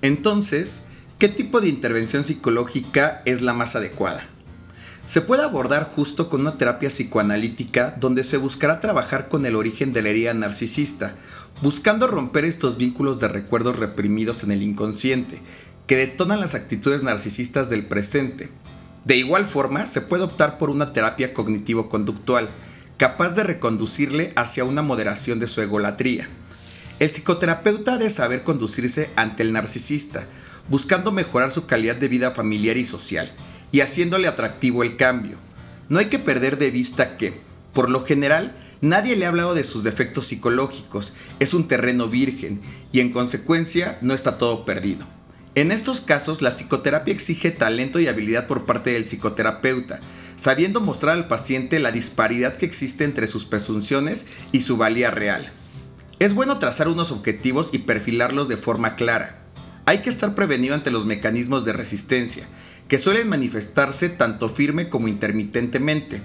Entonces, 0.01 0.85
¿qué 1.21 1.29
tipo 1.29 1.61
de 1.61 1.69
intervención 1.69 2.23
psicológica 2.23 3.21
es 3.25 3.41
la 3.41 3.53
más 3.53 3.75
adecuada? 3.75 4.27
Se 5.05 5.21
puede 5.21 5.43
abordar 5.43 5.83
justo 5.83 6.29
con 6.29 6.41
una 6.41 6.57
terapia 6.57 6.89
psicoanalítica 6.89 7.95
donde 7.99 8.23
se 8.23 8.37
buscará 8.37 8.79
trabajar 8.79 9.29
con 9.29 9.45
el 9.45 9.55
origen 9.55 9.93
de 9.93 10.01
la 10.01 10.09
herida 10.09 10.33
narcisista, 10.33 11.13
buscando 11.61 12.07
romper 12.07 12.43
estos 12.43 12.75
vínculos 12.75 13.19
de 13.19 13.27
recuerdos 13.27 13.77
reprimidos 13.77 14.43
en 14.43 14.49
el 14.49 14.63
inconsciente, 14.63 15.43
que 15.85 15.95
detonan 15.95 16.39
las 16.39 16.55
actitudes 16.55 17.03
narcisistas 17.03 17.69
del 17.69 17.85
presente. 17.85 18.49
De 19.05 19.15
igual 19.15 19.45
forma, 19.45 19.85
se 19.85 20.01
puede 20.01 20.23
optar 20.23 20.57
por 20.57 20.71
una 20.71 20.91
terapia 20.91 21.35
cognitivo-conductual, 21.35 22.49
capaz 22.97 23.35
de 23.35 23.43
reconducirle 23.43 24.33
hacia 24.35 24.63
una 24.63 24.81
moderación 24.81 25.39
de 25.39 25.45
su 25.45 25.61
egolatría. 25.61 26.27
El 26.97 27.11
psicoterapeuta 27.11 27.93
ha 27.93 27.97
de 27.99 28.09
saber 28.09 28.41
conducirse 28.41 29.11
ante 29.15 29.43
el 29.43 29.53
narcisista, 29.53 30.25
buscando 30.71 31.11
mejorar 31.11 31.51
su 31.51 31.65
calidad 31.65 31.97
de 31.97 32.07
vida 32.07 32.31
familiar 32.31 32.77
y 32.77 32.85
social, 32.85 33.29
y 33.73 33.81
haciéndole 33.81 34.29
atractivo 34.29 34.83
el 34.83 34.95
cambio. 34.95 35.37
No 35.89 35.99
hay 35.99 36.05
que 36.05 36.17
perder 36.17 36.57
de 36.57 36.71
vista 36.71 37.17
que, 37.17 37.33
por 37.73 37.89
lo 37.89 38.05
general, 38.05 38.55
nadie 38.79 39.17
le 39.17 39.25
ha 39.25 39.27
hablado 39.27 39.53
de 39.53 39.65
sus 39.65 39.83
defectos 39.83 40.27
psicológicos, 40.27 41.13
es 41.41 41.53
un 41.53 41.67
terreno 41.67 42.07
virgen 42.07 42.61
y 42.93 43.01
en 43.01 43.11
consecuencia 43.11 43.99
no 44.01 44.13
está 44.13 44.37
todo 44.37 44.63
perdido. 44.63 45.05
En 45.55 45.73
estos 45.73 45.99
casos, 45.99 46.41
la 46.41 46.51
psicoterapia 46.51 47.13
exige 47.13 47.51
talento 47.51 47.99
y 47.99 48.07
habilidad 48.07 48.47
por 48.47 48.65
parte 48.65 48.91
del 48.91 49.03
psicoterapeuta, 49.03 49.99
sabiendo 50.37 50.79
mostrar 50.79 51.17
al 51.17 51.27
paciente 51.27 51.81
la 51.81 51.91
disparidad 51.91 52.55
que 52.55 52.65
existe 52.65 53.03
entre 53.03 53.27
sus 53.27 53.43
presunciones 53.43 54.27
y 54.53 54.61
su 54.61 54.77
valía 54.77 55.11
real. 55.11 55.51
Es 56.19 56.33
bueno 56.33 56.59
trazar 56.59 56.87
unos 56.87 57.11
objetivos 57.11 57.71
y 57.73 57.79
perfilarlos 57.79 58.47
de 58.47 58.55
forma 58.55 58.95
clara. 58.95 59.40
Hay 59.85 59.99
que 59.99 60.09
estar 60.09 60.35
prevenido 60.35 60.75
ante 60.75 60.91
los 60.91 61.05
mecanismos 61.05 61.65
de 61.65 61.73
resistencia, 61.73 62.47
que 62.87 62.99
suelen 62.99 63.29
manifestarse 63.29 64.09
tanto 64.09 64.49
firme 64.49 64.89
como 64.89 65.07
intermitentemente. 65.07 66.21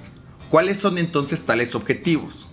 ¿Cuáles 0.49 0.79
son 0.79 0.99
entonces 0.99 1.43
tales 1.43 1.75
objetivos? 1.75 2.51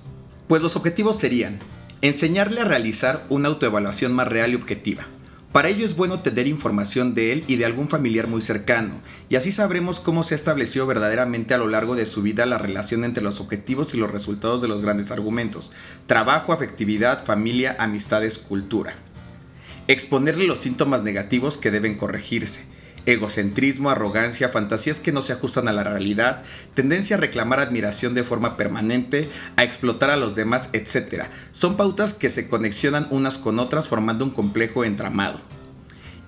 Pues 0.47 0.61
los 0.61 0.75
objetivos 0.75 1.19
serían 1.19 1.59
enseñarle 2.01 2.61
a 2.61 2.65
realizar 2.65 3.25
una 3.29 3.47
autoevaluación 3.47 4.13
más 4.13 4.27
real 4.27 4.51
y 4.51 4.55
objetiva, 4.55 5.07
para 5.53 5.69
ello 5.69 5.85
es 5.85 5.95
bueno 5.95 6.21
tener 6.21 6.47
información 6.47 7.13
de 7.13 7.31
él 7.31 7.43
y 7.45 7.57
de 7.57 7.65
algún 7.65 7.87
familiar 7.87 8.25
muy 8.25 8.41
cercano, 8.41 8.99
y 9.29 9.35
así 9.35 9.51
sabremos 9.51 9.99
cómo 9.99 10.23
se 10.23 10.33
ha 10.33 10.35
establecido 10.35 10.87
verdaderamente 10.87 11.53
a 11.53 11.59
lo 11.59 11.67
largo 11.67 11.93
de 11.93 12.07
su 12.07 12.23
vida 12.23 12.47
la 12.47 12.57
relación 12.57 13.03
entre 13.03 13.23
los 13.23 13.39
objetivos 13.39 13.93
y 13.93 13.97
los 13.97 14.09
resultados 14.09 14.63
de 14.63 14.67
los 14.67 14.81
grandes 14.81 15.11
argumentos, 15.11 15.71
trabajo, 16.07 16.53
afectividad, 16.53 17.23
familia, 17.23 17.75
amistades, 17.77 18.39
cultura. 18.39 18.95
Exponerle 19.87 20.47
los 20.47 20.59
síntomas 20.59 21.03
negativos 21.03 21.57
que 21.57 21.69
deben 21.69 21.97
corregirse, 21.97 22.63
egocentrismo, 23.05 23.89
arrogancia, 23.89 24.47
fantasías 24.47 25.01
que 25.01 25.11
no 25.11 25.21
se 25.21 25.33
ajustan 25.33 25.67
a 25.67 25.73
la 25.73 25.83
realidad, 25.83 26.41
tendencia 26.73 27.17
a 27.17 27.19
reclamar 27.19 27.59
admiración 27.59 28.13
de 28.13 28.23
forma 28.23 28.55
permanente, 28.55 29.29
a 29.57 29.63
explotar 29.63 30.09
a 30.09 30.15
los 30.15 30.35
demás, 30.35 30.69
etc. 30.71 31.25
Son 31.51 31.75
pautas 31.75 32.13
que 32.13 32.29
se 32.29 32.47
conexionan 32.47 33.07
unas 33.11 33.37
con 33.37 33.59
otras 33.59 33.89
formando 33.89 34.23
un 34.23 34.31
complejo 34.31 34.85
entramado. 34.85 35.39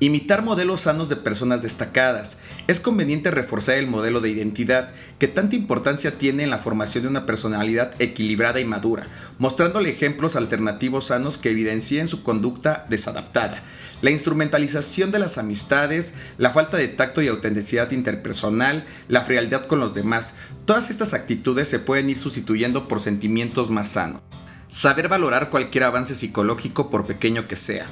Imitar 0.01 0.43
modelos 0.43 0.81
sanos 0.81 1.07
de 1.07 1.15
personas 1.15 1.61
destacadas. 1.61 2.39
Es 2.67 2.81
conveniente 2.81 3.31
reforzar 3.31 3.77
el 3.77 3.87
modelo 3.87 4.19
de 4.19 4.29
identidad 4.29 4.89
que 5.19 5.29
tanta 5.29 5.55
importancia 5.55 6.17
tiene 6.17 6.43
en 6.43 6.49
la 6.49 6.57
formación 6.57 7.03
de 7.03 7.09
una 7.09 7.25
personalidad 7.25 7.93
equilibrada 7.99 8.59
y 8.59 8.65
madura, 8.65 9.07
mostrándole 9.39 9.89
ejemplos 9.89 10.35
alternativos 10.35 11.05
sanos 11.05 11.37
que 11.37 11.51
evidencien 11.51 12.09
su 12.09 12.23
conducta 12.23 12.85
desadaptada. 12.89 13.63
La 14.01 14.11
instrumentalización 14.11 15.11
de 15.11 15.19
las 15.19 15.37
amistades, 15.37 16.13
la 16.37 16.49
falta 16.49 16.75
de 16.75 16.89
tacto 16.89 17.21
y 17.21 17.29
autenticidad 17.29 17.91
interpersonal, 17.91 18.85
la 19.07 19.21
frialdad 19.21 19.65
con 19.65 19.79
los 19.79 19.93
demás, 19.93 20.35
todas 20.65 20.89
estas 20.89 21.13
actitudes 21.13 21.69
se 21.69 21.79
pueden 21.79 22.09
ir 22.09 22.19
sustituyendo 22.19 22.89
por 22.89 22.99
sentimientos 22.99 23.69
más 23.69 23.91
sanos. 23.91 24.21
Saber 24.67 25.07
valorar 25.07 25.49
cualquier 25.49 25.85
avance 25.85 26.15
psicológico 26.15 26.89
por 26.89 27.07
pequeño 27.07 27.47
que 27.47 27.55
sea 27.55 27.87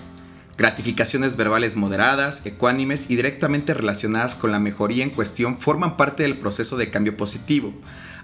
Gratificaciones 0.55 1.35
verbales 1.35 1.75
moderadas, 1.75 2.45
ecuánimes 2.45 3.09
y 3.09 3.15
directamente 3.15 3.73
relacionadas 3.73 4.35
con 4.35 4.51
la 4.51 4.59
mejoría 4.59 5.03
en 5.03 5.09
cuestión 5.09 5.57
forman 5.57 5.97
parte 5.97 6.23
del 6.23 6.37
proceso 6.37 6.77
de 6.77 6.91
cambio 6.91 7.17
positivo. 7.17 7.73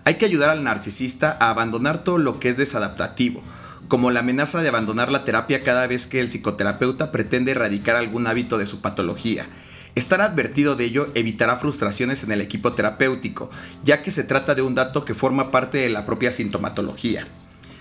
Hay 0.05 0.15
que 0.15 0.25
ayudar 0.25 0.51
al 0.51 0.63
narcisista 0.63 1.37
a 1.39 1.49
abandonar 1.49 2.03
todo 2.03 2.19
lo 2.19 2.39
que 2.39 2.49
es 2.49 2.57
desadaptativo, 2.57 3.41
como 3.87 4.11
la 4.11 4.19
amenaza 4.19 4.61
de 4.61 4.69
abandonar 4.69 5.11
la 5.11 5.23
terapia 5.23 5.63
cada 5.63 5.87
vez 5.87 6.05
que 6.05 6.21
el 6.21 6.29
psicoterapeuta 6.29 7.11
pretende 7.11 7.51
erradicar 7.51 7.95
algún 7.95 8.27
hábito 8.27 8.59
de 8.59 8.67
su 8.67 8.79
patología. 8.79 9.47
Estar 9.95 10.21
advertido 10.21 10.75
de 10.75 10.85
ello 10.85 11.09
evitará 11.15 11.55
frustraciones 11.55 12.23
en 12.23 12.31
el 12.31 12.41
equipo 12.41 12.73
terapéutico, 12.73 13.49
ya 13.83 14.03
que 14.03 14.11
se 14.11 14.23
trata 14.23 14.53
de 14.53 14.61
un 14.61 14.75
dato 14.75 15.03
que 15.03 15.15
forma 15.15 15.49
parte 15.49 15.79
de 15.79 15.89
la 15.89 16.05
propia 16.05 16.29
sintomatología. 16.29 17.27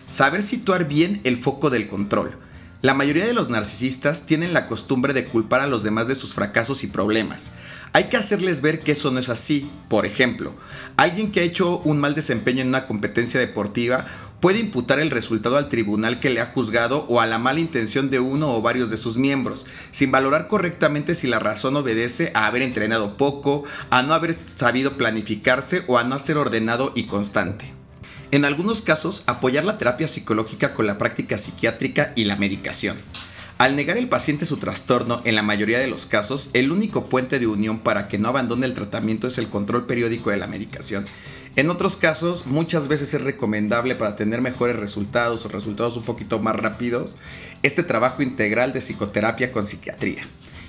Saber 0.08 0.42
situar 0.42 0.88
bien 0.88 1.20
el 1.24 1.36
foco 1.36 1.68
del 1.68 1.86
control. 1.86 2.47
La 2.80 2.94
mayoría 2.94 3.26
de 3.26 3.32
los 3.32 3.48
narcisistas 3.48 4.26
tienen 4.26 4.52
la 4.52 4.68
costumbre 4.68 5.12
de 5.12 5.24
culpar 5.24 5.60
a 5.60 5.66
los 5.66 5.82
demás 5.82 6.06
de 6.06 6.14
sus 6.14 6.32
fracasos 6.32 6.84
y 6.84 6.86
problemas. 6.86 7.50
Hay 7.92 8.04
que 8.04 8.16
hacerles 8.16 8.60
ver 8.60 8.78
que 8.78 8.92
eso 8.92 9.10
no 9.10 9.18
es 9.18 9.28
así. 9.28 9.68
Por 9.88 10.06
ejemplo, 10.06 10.54
alguien 10.96 11.32
que 11.32 11.40
ha 11.40 11.42
hecho 11.42 11.78
un 11.78 11.98
mal 11.98 12.14
desempeño 12.14 12.62
en 12.62 12.68
una 12.68 12.86
competencia 12.86 13.40
deportiva 13.40 14.06
puede 14.38 14.60
imputar 14.60 15.00
el 15.00 15.10
resultado 15.10 15.56
al 15.56 15.68
tribunal 15.68 16.20
que 16.20 16.30
le 16.30 16.40
ha 16.40 16.46
juzgado 16.46 17.04
o 17.08 17.20
a 17.20 17.26
la 17.26 17.40
mala 17.40 17.58
intención 17.58 18.10
de 18.10 18.20
uno 18.20 18.54
o 18.54 18.62
varios 18.62 18.90
de 18.90 18.96
sus 18.96 19.16
miembros, 19.16 19.66
sin 19.90 20.12
valorar 20.12 20.46
correctamente 20.46 21.16
si 21.16 21.26
la 21.26 21.40
razón 21.40 21.74
obedece 21.74 22.30
a 22.36 22.46
haber 22.46 22.62
entrenado 22.62 23.16
poco, 23.16 23.64
a 23.90 24.04
no 24.04 24.14
haber 24.14 24.34
sabido 24.34 24.96
planificarse 24.96 25.82
o 25.88 25.98
a 25.98 26.04
no 26.04 26.20
ser 26.20 26.36
ordenado 26.36 26.92
y 26.94 27.06
constante. 27.06 27.77
En 28.30 28.44
algunos 28.44 28.82
casos, 28.82 29.22
apoyar 29.26 29.64
la 29.64 29.78
terapia 29.78 30.06
psicológica 30.06 30.74
con 30.74 30.86
la 30.86 30.98
práctica 30.98 31.38
psiquiátrica 31.38 32.12
y 32.14 32.24
la 32.24 32.36
medicación. 32.36 32.98
Al 33.56 33.74
negar 33.74 33.96
el 33.96 34.10
paciente 34.10 34.44
su 34.44 34.58
trastorno, 34.58 35.22
en 35.24 35.34
la 35.34 35.42
mayoría 35.42 35.78
de 35.78 35.86
los 35.86 36.04
casos, 36.04 36.50
el 36.52 36.70
único 36.70 37.08
puente 37.08 37.38
de 37.38 37.46
unión 37.46 37.78
para 37.78 38.06
que 38.06 38.18
no 38.18 38.28
abandone 38.28 38.66
el 38.66 38.74
tratamiento 38.74 39.28
es 39.28 39.38
el 39.38 39.48
control 39.48 39.86
periódico 39.86 40.28
de 40.28 40.36
la 40.36 40.46
medicación. 40.46 41.06
En 41.56 41.70
otros 41.70 41.96
casos, 41.96 42.44
muchas 42.44 42.86
veces 42.86 43.14
es 43.14 43.22
recomendable 43.22 43.94
para 43.94 44.14
tener 44.14 44.42
mejores 44.42 44.76
resultados 44.76 45.46
o 45.46 45.48
resultados 45.48 45.96
un 45.96 46.04
poquito 46.04 46.38
más 46.38 46.54
rápidos, 46.54 47.16
este 47.62 47.82
trabajo 47.82 48.22
integral 48.22 48.74
de 48.74 48.82
psicoterapia 48.82 49.52
con 49.52 49.66
psiquiatría. 49.66 50.22